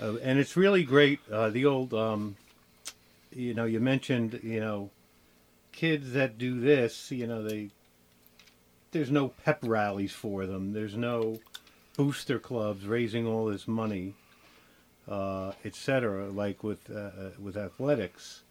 [0.01, 1.19] Uh, and it's really great.
[1.31, 2.35] Uh, the old, um,
[3.31, 4.89] you know, you mentioned, you know,
[5.71, 7.69] kids that do this, you know, they
[8.91, 10.71] there's no pep rallies for them.
[10.71, 11.39] There's no
[11.97, 14.13] booster clubs raising all this money,
[15.07, 16.29] uh, etc.
[16.29, 18.41] Like with uh, uh, with athletics.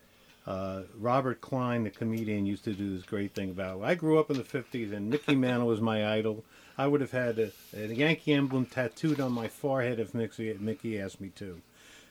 [0.46, 3.82] Uh, Robert Klein, the comedian, used to do this great thing about.
[3.82, 6.44] I grew up in the '50s, and Mickey Mantle was my idol.
[6.76, 11.00] I would have had a, a Yankee emblem tattooed on my forehead if Mickey, Mickey
[11.00, 11.60] asked me to.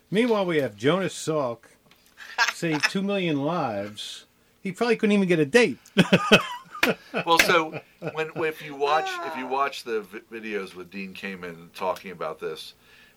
[0.09, 1.59] Meanwhile, we have Jonas Salk,
[2.53, 4.25] saved two million lives.
[4.61, 5.77] He probably couldn't even get a date.
[7.25, 7.81] well, so
[8.13, 12.39] when if you watch if you watch the vi- videos with Dean Kamen talking about
[12.39, 12.73] this,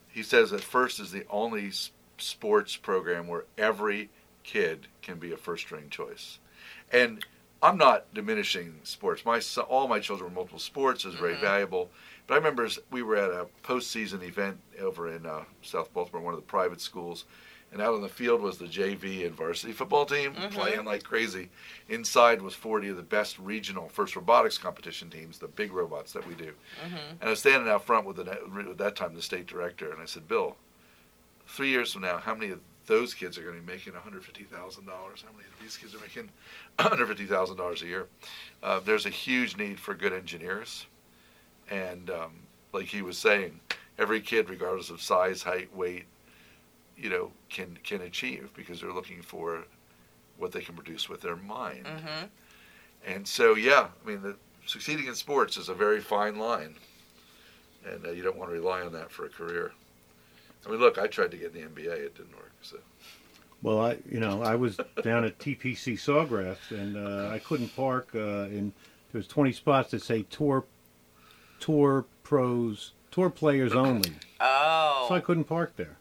[0.08, 4.10] he says that First is the only s- sports program where every
[4.42, 6.38] kid can be a first string choice,
[6.92, 7.24] and
[7.62, 9.24] I'm not diminishing sports.
[9.24, 11.44] My all my children were multiple sports is very mm-hmm.
[11.44, 11.90] valuable.
[12.26, 16.34] But I remember we were at a postseason event over in uh, South Baltimore, one
[16.34, 17.24] of the private schools,
[17.72, 20.54] and out on the field was the JV and varsity football team mm-hmm.
[20.54, 21.48] playing like crazy.
[21.88, 26.26] Inside was 40 of the best regional first robotics competition teams, the big robots that
[26.26, 26.52] we do.
[26.84, 27.10] Mm-hmm.
[27.20, 30.00] And I was standing out front with, the, at that time the state director, and
[30.00, 30.56] I said, Bill,
[31.46, 33.98] three years from now, how many of those kids are going to be making $150,000?
[34.54, 36.28] How many of these kids are making
[36.78, 38.06] $150,000 a year?
[38.62, 40.86] Uh, there's a huge need for good engineers.
[41.70, 42.32] And um,
[42.72, 43.60] like he was saying,
[43.98, 46.04] every kid, regardless of size, height, weight,
[46.96, 49.64] you know, can can achieve because they're looking for
[50.38, 51.84] what they can produce with their mind.
[51.84, 52.26] Mm-hmm.
[53.06, 56.74] And so, yeah, I mean, the, succeeding in sports is a very fine line,
[57.84, 59.72] and uh, you don't want to rely on that for a career.
[60.66, 62.52] I mean, look, I tried to get in the NBA, it didn't work.
[62.62, 62.78] So,
[63.62, 68.08] Well, I you know I was down at TPC Sawgrass and uh, I couldn't park
[68.14, 68.72] uh, in
[69.12, 70.64] there was 20 spots that say tour
[71.60, 75.06] tour pros tour players only, Oh.
[75.08, 75.96] so I couldn't park there.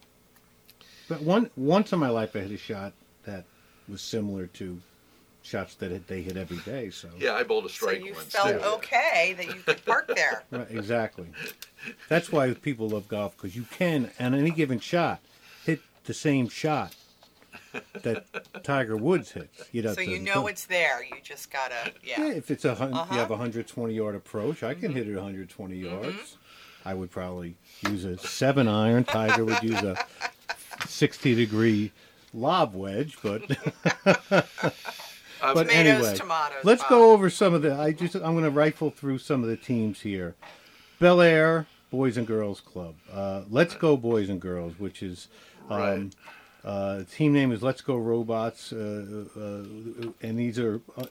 [1.07, 2.93] But one once in my life I had a shot
[3.25, 3.45] that
[3.87, 4.81] was similar to
[5.45, 6.89] shots that they hit every day.
[6.89, 8.25] So yeah, I bowled a so strike you once.
[8.33, 8.67] felt too.
[8.67, 10.43] okay that you could park there.
[10.51, 11.27] Right, exactly.
[12.09, 15.19] That's why people love golf because you can, on any given shot,
[15.65, 16.95] hit the same shot
[18.03, 18.25] that
[18.63, 19.63] Tiger Woods hits.
[19.71, 21.03] You know, so you to- know it's there.
[21.03, 22.33] You just gotta, Yeah, yeah.
[22.33, 23.13] if it's a hun- Uh-huh.
[23.13, 24.81] you have a 120 yard approach, I Mm-hmm.
[24.81, 26.37] can hit it 120 yards.
[26.85, 27.55] I would probably
[27.89, 29.03] use a seven iron.
[29.05, 30.05] Tiger would use a
[30.87, 31.91] 60 degree
[32.33, 33.41] lob wedge, but
[35.49, 37.75] Um, but Tomatoes, anyway, tomatoes, let's go over some of the.
[37.75, 40.35] I just I'm going to rifle through some of the teams here.
[40.99, 42.95] Bel Air Boys and Girls Club.
[43.11, 45.27] Uh, let's go Boys and Girls, which is.
[45.69, 46.15] Um, Right.
[46.63, 51.05] uh, team name is Let's Go Robots, uh, uh, and these are uh,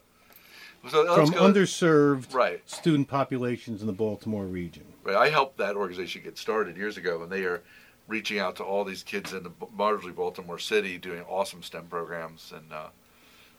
[0.88, 2.60] so from go- underserved Right.
[2.70, 4.84] student populations in the Baltimore region.
[5.02, 7.62] Right, I helped that organization get started years ago, and they are
[8.06, 12.52] reaching out to all these kids in the largely Baltimore City, doing awesome STEM programs.
[12.54, 12.88] And uh,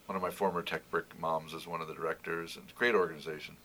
[0.05, 3.55] one of my former Tech Brick moms is one of the directors, and great organization.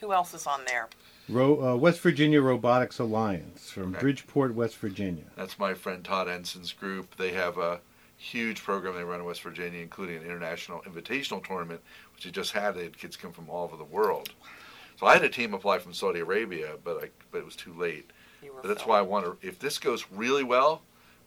[0.00, 0.88] Who else is on there?
[1.28, 4.00] Ro- uh, West Virginia Robotics Alliance from Okay.
[4.00, 5.24] Bridgeport, West Virginia.
[5.36, 7.16] That's my friend Todd Ensign's group.
[7.16, 7.80] They have a
[8.16, 11.80] huge program they run in West Virginia, including an international invitational tournament,
[12.14, 12.74] which they just had.
[12.74, 14.30] They had kids come from all over the world.
[14.98, 17.72] So I had a team apply from Saudi Arabia, but I, but it was too
[17.72, 18.10] late.
[18.42, 18.88] But that's filming.
[18.90, 19.46] why I want to.
[19.46, 20.82] If this goes really well,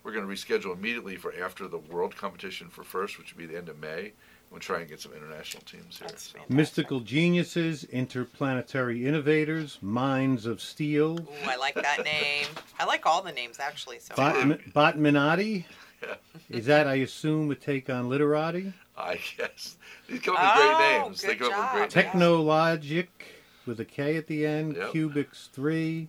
[0.08, 3.45] we're going to reschedule immediately for after the world competition for first, which would be
[3.45, 4.14] the end of May.
[4.49, 6.08] We'll try and get some international teams here.
[6.16, 6.39] So.
[6.47, 12.45] Mystical Geniuses, Interplanetary Innovators, Minds of Steel, Ooh, I like that name.
[12.80, 13.99] I like all the names actually.
[13.99, 14.36] So Bot,
[14.74, 14.93] far.
[14.93, 15.66] Botminati.
[16.01, 16.14] Yeah.
[16.49, 18.72] Is that, I assume, a take on Literati?
[18.97, 19.76] I guess
[20.08, 21.22] these come up with great Oh, names.
[21.22, 21.93] They come up with great names.
[21.93, 23.26] Technologic
[23.66, 24.78] with a K at the end.
[24.78, 24.93] Yep.
[24.93, 26.08] Cubics 3,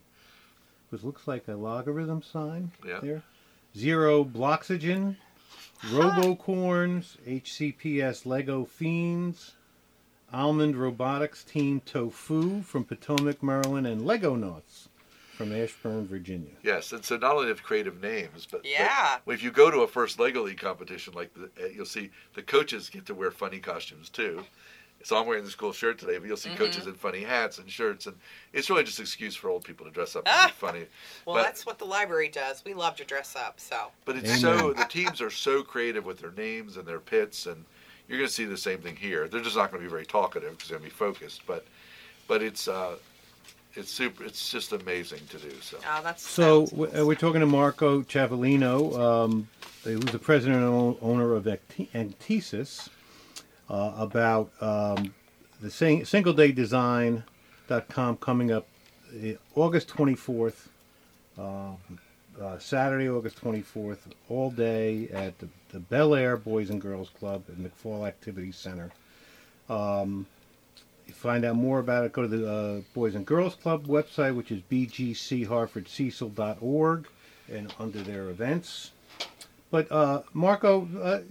[0.89, 2.99] which looks like a logarithm sign Yeah.
[3.01, 3.23] there.
[3.83, 5.15] Zero Bloxygen.
[5.85, 7.15] Robocorns.
[7.25, 9.53] HCPS Lego Fiends.
[10.33, 13.87] Almond Robotics Team Tofu from Potomac, Maryland.
[13.87, 14.89] And Lego Nauts
[15.37, 16.51] from Ashburn, Virginia.
[16.61, 19.19] Yes, and so not only have creative names, but but Yeah.
[19.27, 22.43] if you go to a first Lego League competition, like the, uh, you'll see the
[22.43, 24.43] coaches get to wear funny costumes too.
[25.03, 27.69] So I'm wearing this cool shirt today, but you'll see coaches in funny hats and
[27.69, 28.15] shirts, and
[28.51, 30.47] it's really just an excuse for old people to dress up and Ah.
[30.47, 30.85] be funny.
[31.25, 32.63] well, but- that's what the library does.
[32.65, 33.59] We love to dress up.
[33.59, 34.39] So But it's Amen.
[34.59, 37.63] so the teams are so creative with their names and their pits, and
[38.07, 39.27] you're going to see the same thing here.
[39.29, 41.65] They're just not going to be very talkative because they're going to be focused, but
[42.27, 42.95] but it's uh,
[43.75, 44.23] it's super.
[44.25, 45.51] It's just amazing to do.
[45.61, 47.01] So oh, that's So sounds w- cool.
[47.01, 49.47] uh, we're talking to Marco Ciavolino, um,
[49.83, 52.89] who's the president and owner of Acti- Enktesis,
[53.69, 55.13] uh, about um,
[55.61, 58.67] the sing- singledaydesign.com coming up
[59.13, 60.67] uh, August 24th.
[61.37, 61.73] Uh,
[62.41, 63.97] uh, Saturday, August 24th,
[64.29, 68.91] all day at the, the Bel Air Boys and Girls Club at McFaul Activity Center.
[69.69, 70.25] Um,
[71.05, 74.35] you find out more about it, go to the uh, Boys and Girls Club website,
[74.35, 77.07] which is bgcharfordcecil.org,
[77.51, 78.91] and under their events.
[79.71, 81.21] But uh, Marco, uh,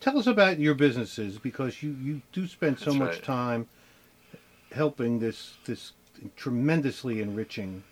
[0.00, 3.22] tell us about your businesses because you, you do spend so That's much right.
[3.22, 3.68] time
[4.72, 5.92] helping this this
[6.36, 7.82] tremendously enriching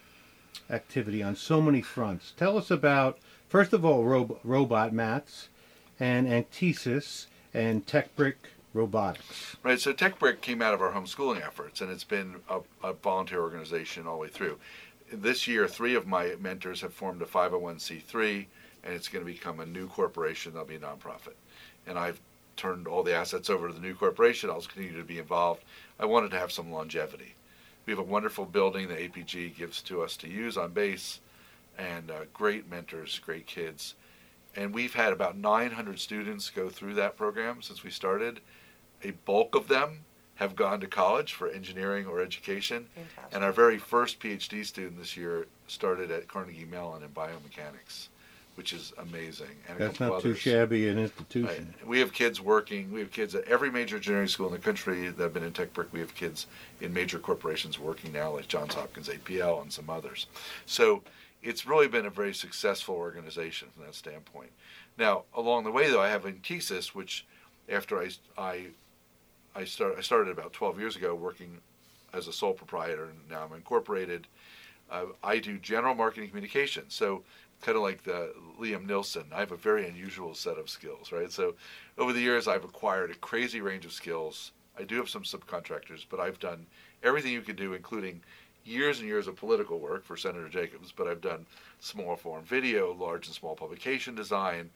[0.70, 2.32] activity on so many fronts.
[2.36, 5.48] Tell us about first of all rob- robot mats
[5.98, 8.34] and Enktesis and TechBrick
[8.74, 9.56] Robotics.
[9.62, 13.40] Right, so TechBrick came out of our homeschooling efforts, and it's been a, a volunteer
[13.40, 14.58] organization all the way through.
[15.10, 18.46] This year, three of my mentors have formed a 501c3,
[18.84, 21.34] and it's going to become a new corporation that'll be a nonprofit.
[21.88, 22.20] And I've
[22.56, 24.50] turned all the assets over to the new corporation.
[24.50, 25.62] I'll continue to be involved.
[25.98, 27.34] I wanted to have some longevity.
[27.86, 31.20] We have a wonderful building that APG gives to us to use on base,
[31.78, 33.94] and uh, great mentors, great kids.
[34.54, 38.40] And we've had about 900 students go through that program since we started.
[39.04, 40.00] A bulk of them
[40.34, 42.86] have gone to college for engineering or education.
[42.94, 43.34] Fantastic.
[43.34, 48.08] And our very first PhD student this year started at Carnegie Mellon in biomechanics,
[48.58, 49.46] which is amazing.
[49.68, 50.38] And a That's not too others.
[50.40, 51.72] shabby an institution.
[51.86, 52.90] We have kids working.
[52.90, 55.52] We have kids at every major engineering school in the country that have been in
[55.52, 55.92] TechBrick.
[55.92, 56.48] We have kids
[56.80, 60.26] in major corporations working now, like Johns Hopkins APL and some others.
[60.66, 61.04] So
[61.40, 64.50] it's really been a very successful organization from that standpoint.
[64.98, 67.26] Now, along the way, though, I have Enktesis, which
[67.68, 68.66] after I, I,
[69.54, 71.58] I, start, I started about 12 years ago working
[72.12, 74.26] as a sole proprietor, and now I'm incorporated.
[74.90, 76.92] Uh, I do general marketing communications.
[76.94, 77.22] So
[77.62, 81.30] kind of like the Liam Neeson, I have a very unusual set of skills, right?
[81.30, 81.54] So
[81.96, 84.52] over the years, I've acquired a crazy range of skills.
[84.78, 86.66] I do have some subcontractors, but I've done
[87.02, 88.22] everything you could do, including
[88.64, 90.92] years and years of political work for Senator Jacobs.
[90.92, 91.46] But I've done
[91.80, 94.70] small form video, large and small publication design,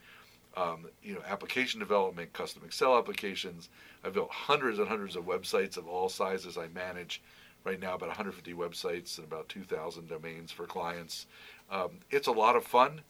[0.57, 3.69] um, you know, application development, custom Excel applications.
[4.05, 6.59] I've built hundreds and hundreds of websites of all sizes.
[6.59, 7.23] I manage
[7.65, 11.27] right now about 150 websites and about 2,000 domains for clients.
[11.71, 13.03] Um, it's a lot of fun.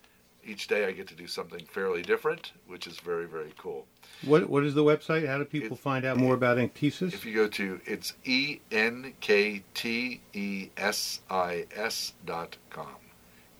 [0.44, 3.86] Each day I get to do something fairly different, which is very, very cool.
[4.24, 5.26] What What is the website?
[5.26, 7.12] How do people It- find out more about Enktesis?
[7.14, 12.96] If you go to it's e n k t e s i s dot com,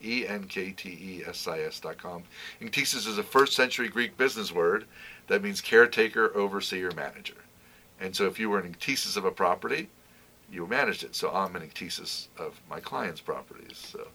[0.03, 2.23] e n k t e s i s dot com.
[2.61, 4.85] Enktesis is a first century Greek business word
[5.27, 7.37] that means caretaker, overseer, manager.
[7.97, 9.87] And so if you were an enktesis of a property,
[10.53, 11.15] you managed it.
[11.15, 13.77] So I'm an enktesis of my clients' properties.
[13.91, 14.07] So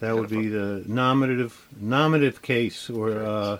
[0.00, 3.58] That would be the nominative nominative case or uh,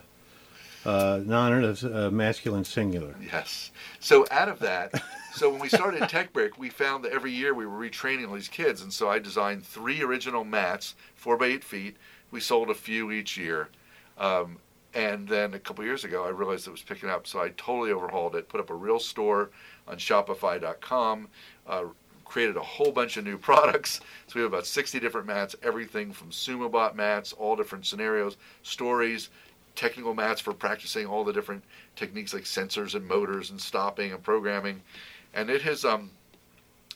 [0.84, 3.14] uh, nominative uh, masculine singular.
[3.20, 3.70] Yes.
[4.00, 5.02] So out of that,
[5.32, 8.48] so when we started TechBrick, we found that every year we were retraining all these
[8.48, 11.96] kids, and so I designed three original mats, four by eight feet.
[12.30, 13.70] We sold a few each year,
[14.18, 14.58] um,
[14.94, 17.90] and then a couple years ago, I realized it was picking up, so I totally
[17.90, 19.50] overhauled it, put up a real store
[19.86, 21.28] on Shopify.com.
[21.66, 21.84] Uh,
[22.28, 24.00] created a whole bunch of new products.
[24.26, 29.30] So we have about 60 different mats, everything from SumoBot mats, all different scenarios, stories,
[29.74, 31.62] technical mats for practicing all the different
[31.96, 34.80] techniques like sensors and motors and stopping and programming.
[35.34, 36.10] And it has um,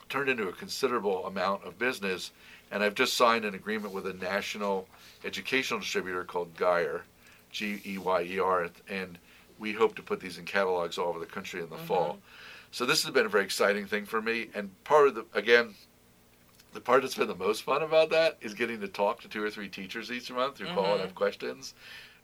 [0.09, 2.33] turned into a considerable amount of business.
[2.71, 4.89] And I've just signed an agreement with a national
[5.25, 7.03] educational distributor called Geyer,
[7.51, 9.19] G E Y E R, and
[9.59, 12.19] we hope to put these in catalogs all over the country in the fall.
[12.73, 14.49] So this has been a very exciting thing for me.
[14.55, 15.75] And part of the, again,
[16.73, 19.45] the part that's been the most fun about that is getting to talk to two
[19.45, 21.03] or three teachers each month who call and mm-hmm.
[21.03, 21.75] have questions.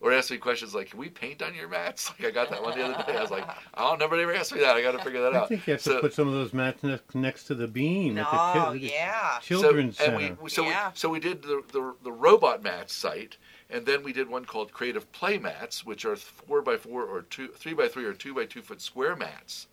[0.00, 2.62] Or ask me questions like, "Can we paint on your mats?" Like I got that
[2.62, 3.18] one the other day.
[3.18, 3.44] I was like,
[3.76, 4.76] "Oh, nobody ever asked me that.
[4.76, 6.34] I got to figure that out." I think you have So- to put some of
[6.34, 9.40] those mats next, next to the beam at the, oh, No, ki- yeah.
[9.42, 10.18] children's so, center.
[10.18, 10.90] And we, so, Yeah.
[10.90, 13.38] we, so we did the, the, the robot mats site,
[13.70, 17.22] and then we did one called Creative Play Mats, which are four by four or
[17.22, 19.66] two, three by three or two by two foot square mats.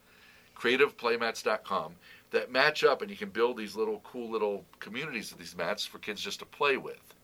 [0.55, 1.95] CreativePlaymats.com
[2.31, 5.85] that match up, and you can build these little cool little communities of these mats
[5.85, 7.15] for kids just to play with.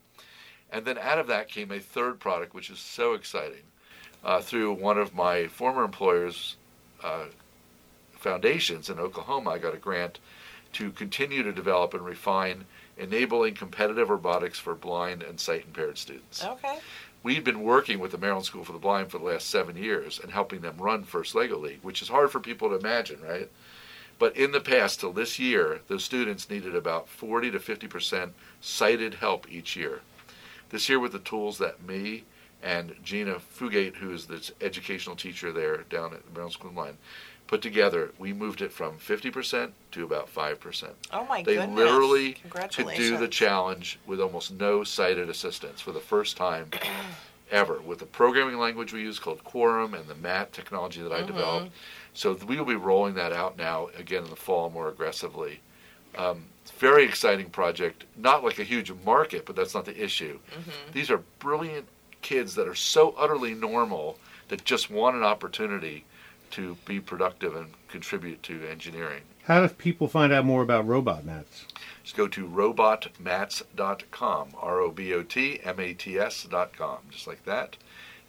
[0.72, 3.64] And then out of that came a third product, which is so exciting.
[4.24, 6.56] Uh, through one of my former employers'
[7.04, 7.26] uh,
[8.14, 10.20] foundations in Oklahoma, I got a grant
[10.74, 12.66] to continue to develop and refine
[12.98, 16.44] enabling competitive robotics for blind and sight impaired students.
[16.44, 16.78] Okay.
[17.24, 20.20] We've been working with the Maryland School for the Blind for the last seven years
[20.20, 23.50] and helping them run First Lego League, which is hard for people to imagine, right?
[24.18, 28.34] But in the past, till this year, those students needed about 40 to 50 percent
[28.60, 30.02] sighted help each year.
[30.70, 32.24] This year, with the tools that me
[32.64, 36.76] and Gina Fugate, who is the educational teacher there down at the Maryland School of
[36.76, 36.98] the Blind,
[37.52, 40.90] put together, we moved it from 50% to about 5%.
[41.12, 41.78] Oh my They goodness!
[41.78, 46.70] They literally could do the challenge with almost no sighted assistance for the first time
[47.52, 51.18] ever with the programming language we use called Quorum and the MAT technology that I
[51.18, 51.28] Mm-hmm.
[51.28, 51.72] developed.
[52.14, 55.60] So we will be rolling that out now again in the fall more aggressively.
[56.18, 56.46] Um,
[56.78, 58.06] very exciting project.
[58.16, 60.40] Not like a huge market, but that's not the issue.
[60.52, 60.92] Mm-hmm.
[60.94, 61.86] These are brilliant
[62.22, 66.06] kids that are so utterly normal that just want an opportunity
[66.52, 69.24] to be productive and contribute to engineering.
[69.46, 71.66] How do people find out more about robot mats?
[72.04, 77.46] Just go to robotmats.com, R O B O T M A T S.com, just like
[77.46, 77.78] that.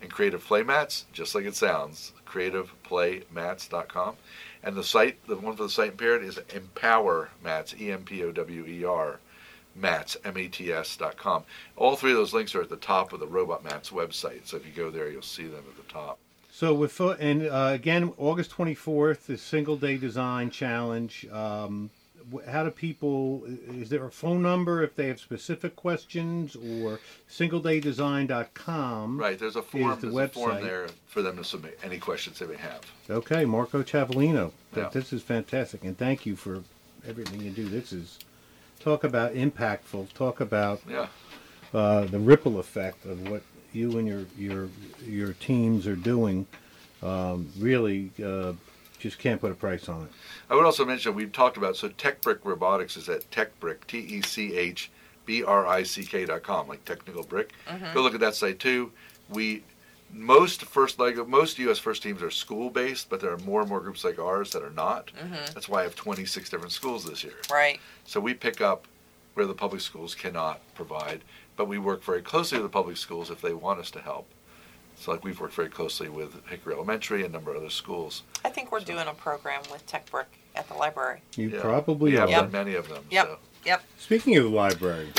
[0.00, 4.16] And Creative Play Mats, just like it sounds, creativeplaymats.com.
[4.62, 8.22] And the site, the one for the site impaired is Empower Mats, E M P
[8.24, 9.20] O W E R,
[9.74, 11.44] Mats, M A T S.com.
[11.76, 14.46] All three of those links are at the top of the Robot Mats website.
[14.46, 16.18] So if you go there, you'll see them at the top.
[16.62, 21.26] So with and uh, again, August twenty fourth, the single day design challenge.
[21.32, 21.90] Um,
[22.48, 23.42] how do people?
[23.68, 29.18] Is there a phone number if they have specific questions, or singledaydesign.com?
[29.18, 30.62] Right, there's a form, the there's a form website.
[30.62, 32.82] there for them to submit any questions they may have.
[33.10, 34.88] Okay, Marco Ciavolino, Yeah.
[34.90, 36.62] This is fantastic, and thank you for
[37.04, 37.68] everything you do.
[37.68, 38.20] This is
[38.78, 40.12] talk about impactful.
[40.12, 41.08] Talk about Yeah.
[41.74, 43.42] uh, the ripple effect of what
[43.72, 44.68] you and your your
[45.06, 46.46] your teams are doing.
[47.02, 48.52] Um, really, uh,
[48.98, 50.08] just can't put a price on it.
[50.48, 54.22] I would also mention we've talked about so TechBrick Robotics is at TechBrick T E
[54.22, 54.90] C H
[55.26, 57.52] B R I C K dot com like technical brick.
[57.94, 58.92] Go look at that site too.
[59.28, 59.64] We
[60.12, 61.78] most first Lego most U.S.
[61.78, 64.62] first teams are school based, but there are more and more groups like ours that
[64.62, 65.10] are not.
[65.54, 67.34] That's why I have 26 different schools this year.
[67.50, 67.80] Right.
[68.04, 68.86] So we pick up
[69.34, 71.22] where the public schools cannot provide,
[71.62, 74.26] but we work very closely with the public schools if they want us to help.
[74.96, 78.24] So like we've worked very closely with Hickory Elementary and a number of other schools.
[78.44, 81.20] I think we're doing a program with Tech Brick at the library.
[81.36, 82.30] You Yeah, probably we have.
[82.30, 82.50] Yep.
[82.50, 83.04] many of them.
[83.10, 83.26] Yep.
[83.26, 83.38] So.
[83.64, 83.82] Yep.
[83.96, 85.10] Speaking of the library,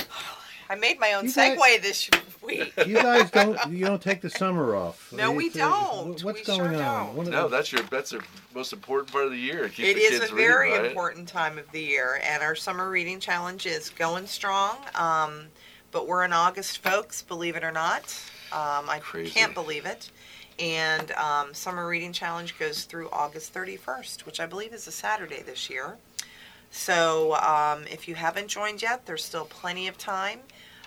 [0.70, 2.10] I made my own You guys- segue this
[2.44, 2.74] week.
[2.86, 5.14] you guys don't you don't take the summer off.
[5.14, 6.22] No, we It's, uh, don't.
[6.26, 7.16] What's We going sure on?
[7.16, 7.30] don't.
[7.30, 8.22] No, the- that's your that's the
[8.54, 9.70] most important part of the year.
[9.70, 10.92] Keep It the is kids a very reading, right?
[10.92, 14.76] important time of the year, and our summer reading challenge is going strong.
[14.96, 15.46] Um,
[15.94, 17.22] but we're in August, folks.
[17.22, 18.04] Believe it or not,
[18.52, 19.32] um, I Crazy.
[19.32, 20.10] can't believe it.
[20.60, 25.42] And um, summer reading challenge goes through August 31st, which I believe is a Saturday
[25.42, 25.98] this year.
[26.72, 30.40] So um, if you haven't joined yet, there's still plenty of time.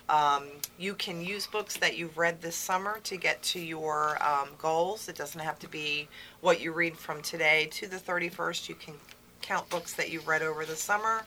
[0.09, 0.47] Um,
[0.79, 5.09] you can use books that you've read this summer to get to your um, goals.
[5.09, 6.09] It doesn't have to be
[6.41, 8.69] what you read from today to the 31st.
[8.69, 8.95] You can
[9.43, 11.25] count books that you've read over the summer.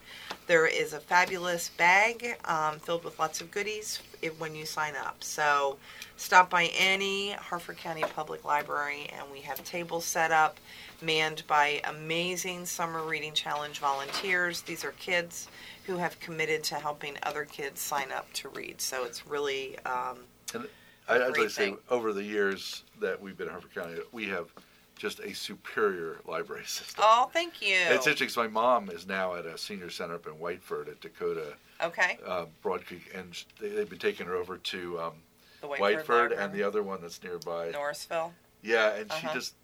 [0.47, 4.95] There is a fabulous bag um, filled with lots of goodies if, when you sign
[4.95, 5.23] up.
[5.23, 5.77] So
[6.17, 10.59] stop by any Harford County Public Library and we have tables set up
[11.01, 14.61] manned by amazing summer reading challenge volunteers.
[14.61, 15.47] These are kids
[15.85, 18.81] who have committed to helping other kids sign up to read.
[18.81, 20.17] So it's really um,
[21.09, 24.27] I, as I Great say, over the years that we've been in Harford County, we
[24.27, 24.47] have
[24.99, 27.03] just a superior library system.
[27.07, 27.75] oh, thank you.
[27.89, 31.53] It's interesting my mom is now at a senior center up in Whiteford at Dakota
[31.83, 35.13] okay, uh, Broad Creek, and they, they've been taking her over to um,
[35.61, 37.71] the Whiteford, Whiteford and the other one that's nearby.
[37.71, 38.33] Norrisville.
[38.61, 39.27] Yeah, and Uh-huh.
[39.29, 39.55] she just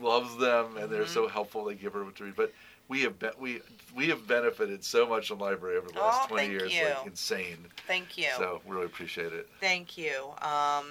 [0.00, 1.08] loves them, and they're Mhm.
[1.08, 1.64] so helpful.
[1.64, 2.36] They give her what to read.
[2.36, 2.52] But
[2.88, 3.60] we have be- we
[3.94, 6.84] we have benefited so much in library over the last Oh, twenty thank years, you.
[6.84, 7.66] like insane.
[7.88, 8.28] Thank you.
[8.36, 9.48] So really appreciate it.
[9.60, 10.32] Thank you.
[10.42, 10.86] Um,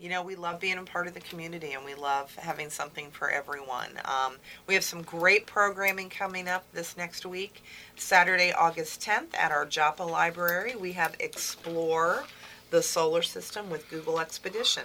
[0.00, 3.10] you know, we love being a part of the community and we love having something
[3.10, 3.90] for everyone.
[4.04, 4.36] Um,
[4.66, 7.62] we have some great programming coming up this next week.
[7.96, 12.24] Saturday, August 10th at our Joppa Library, we have Explore
[12.70, 14.84] the Solar System with Google Expedition.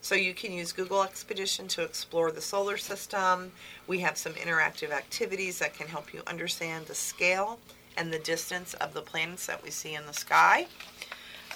[0.00, 3.50] So you can use Google Expedition to explore the solar system.
[3.86, 7.58] We have some interactive activities that can help you understand the scale
[7.96, 10.66] and the distance of the planets that we see in the sky.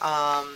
[0.01, 0.49] Um,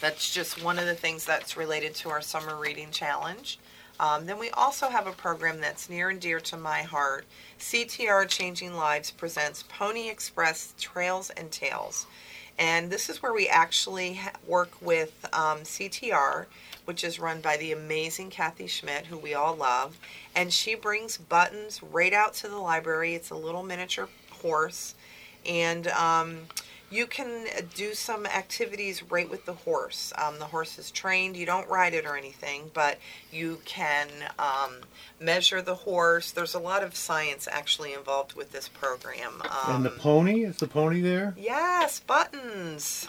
[0.00, 3.58] that's just one of the things that's related to our summer reading challenge.
[4.00, 7.26] Um, then we also have a program that's near and dear to my heart.
[7.60, 12.06] CTR Changing Lives presents Pony Express Trails and Tales.
[12.58, 16.46] And this is where we actually work with um, CTR,
[16.84, 19.96] which is run by the amazing Kathy Schmidt, who we all love.
[20.34, 23.14] And she brings buttons right out to the library.
[23.14, 24.94] It's a little miniature horse.
[25.46, 26.38] And um,
[26.94, 30.12] you can do some activities right with the horse.
[30.16, 31.36] Um, the horse is trained.
[31.36, 32.98] You don't ride it or anything, but
[33.32, 34.76] you can um,
[35.18, 36.30] measure the horse.
[36.30, 39.42] There's a lot of science actually involved with this program.
[39.42, 41.34] Um, and the pony is the pony there?
[41.36, 43.08] Yes, buttons.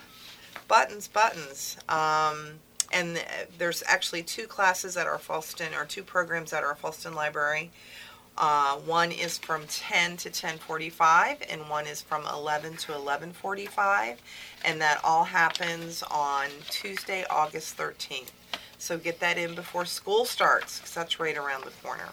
[0.68, 1.78] Buttons, buttons.
[1.88, 2.60] Um,
[2.92, 3.22] and uh,
[3.60, 7.72] there's actually two classes at our Falston, or two programs at our Falston Library.
[8.38, 14.18] Uh, one is from 10 to 10:45, and one is from 11 to 11:45,
[14.66, 18.32] and that all happens on Tuesday, August 13th.
[18.78, 22.10] So get that in before school starts, because that's right around the corner.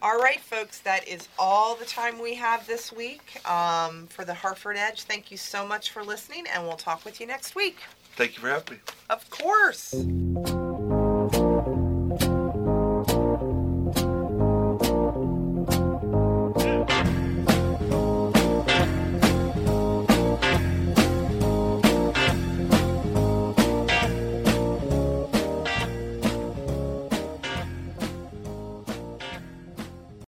[0.05, 4.34] All right, folks, that is all the time we have this week um, for the
[4.34, 5.05] Harford Edge.
[5.05, 7.78] Thank you so much for listening, and we'll talk with you next week.
[8.14, 8.80] Thank you for having me.
[9.09, 9.94] Of course.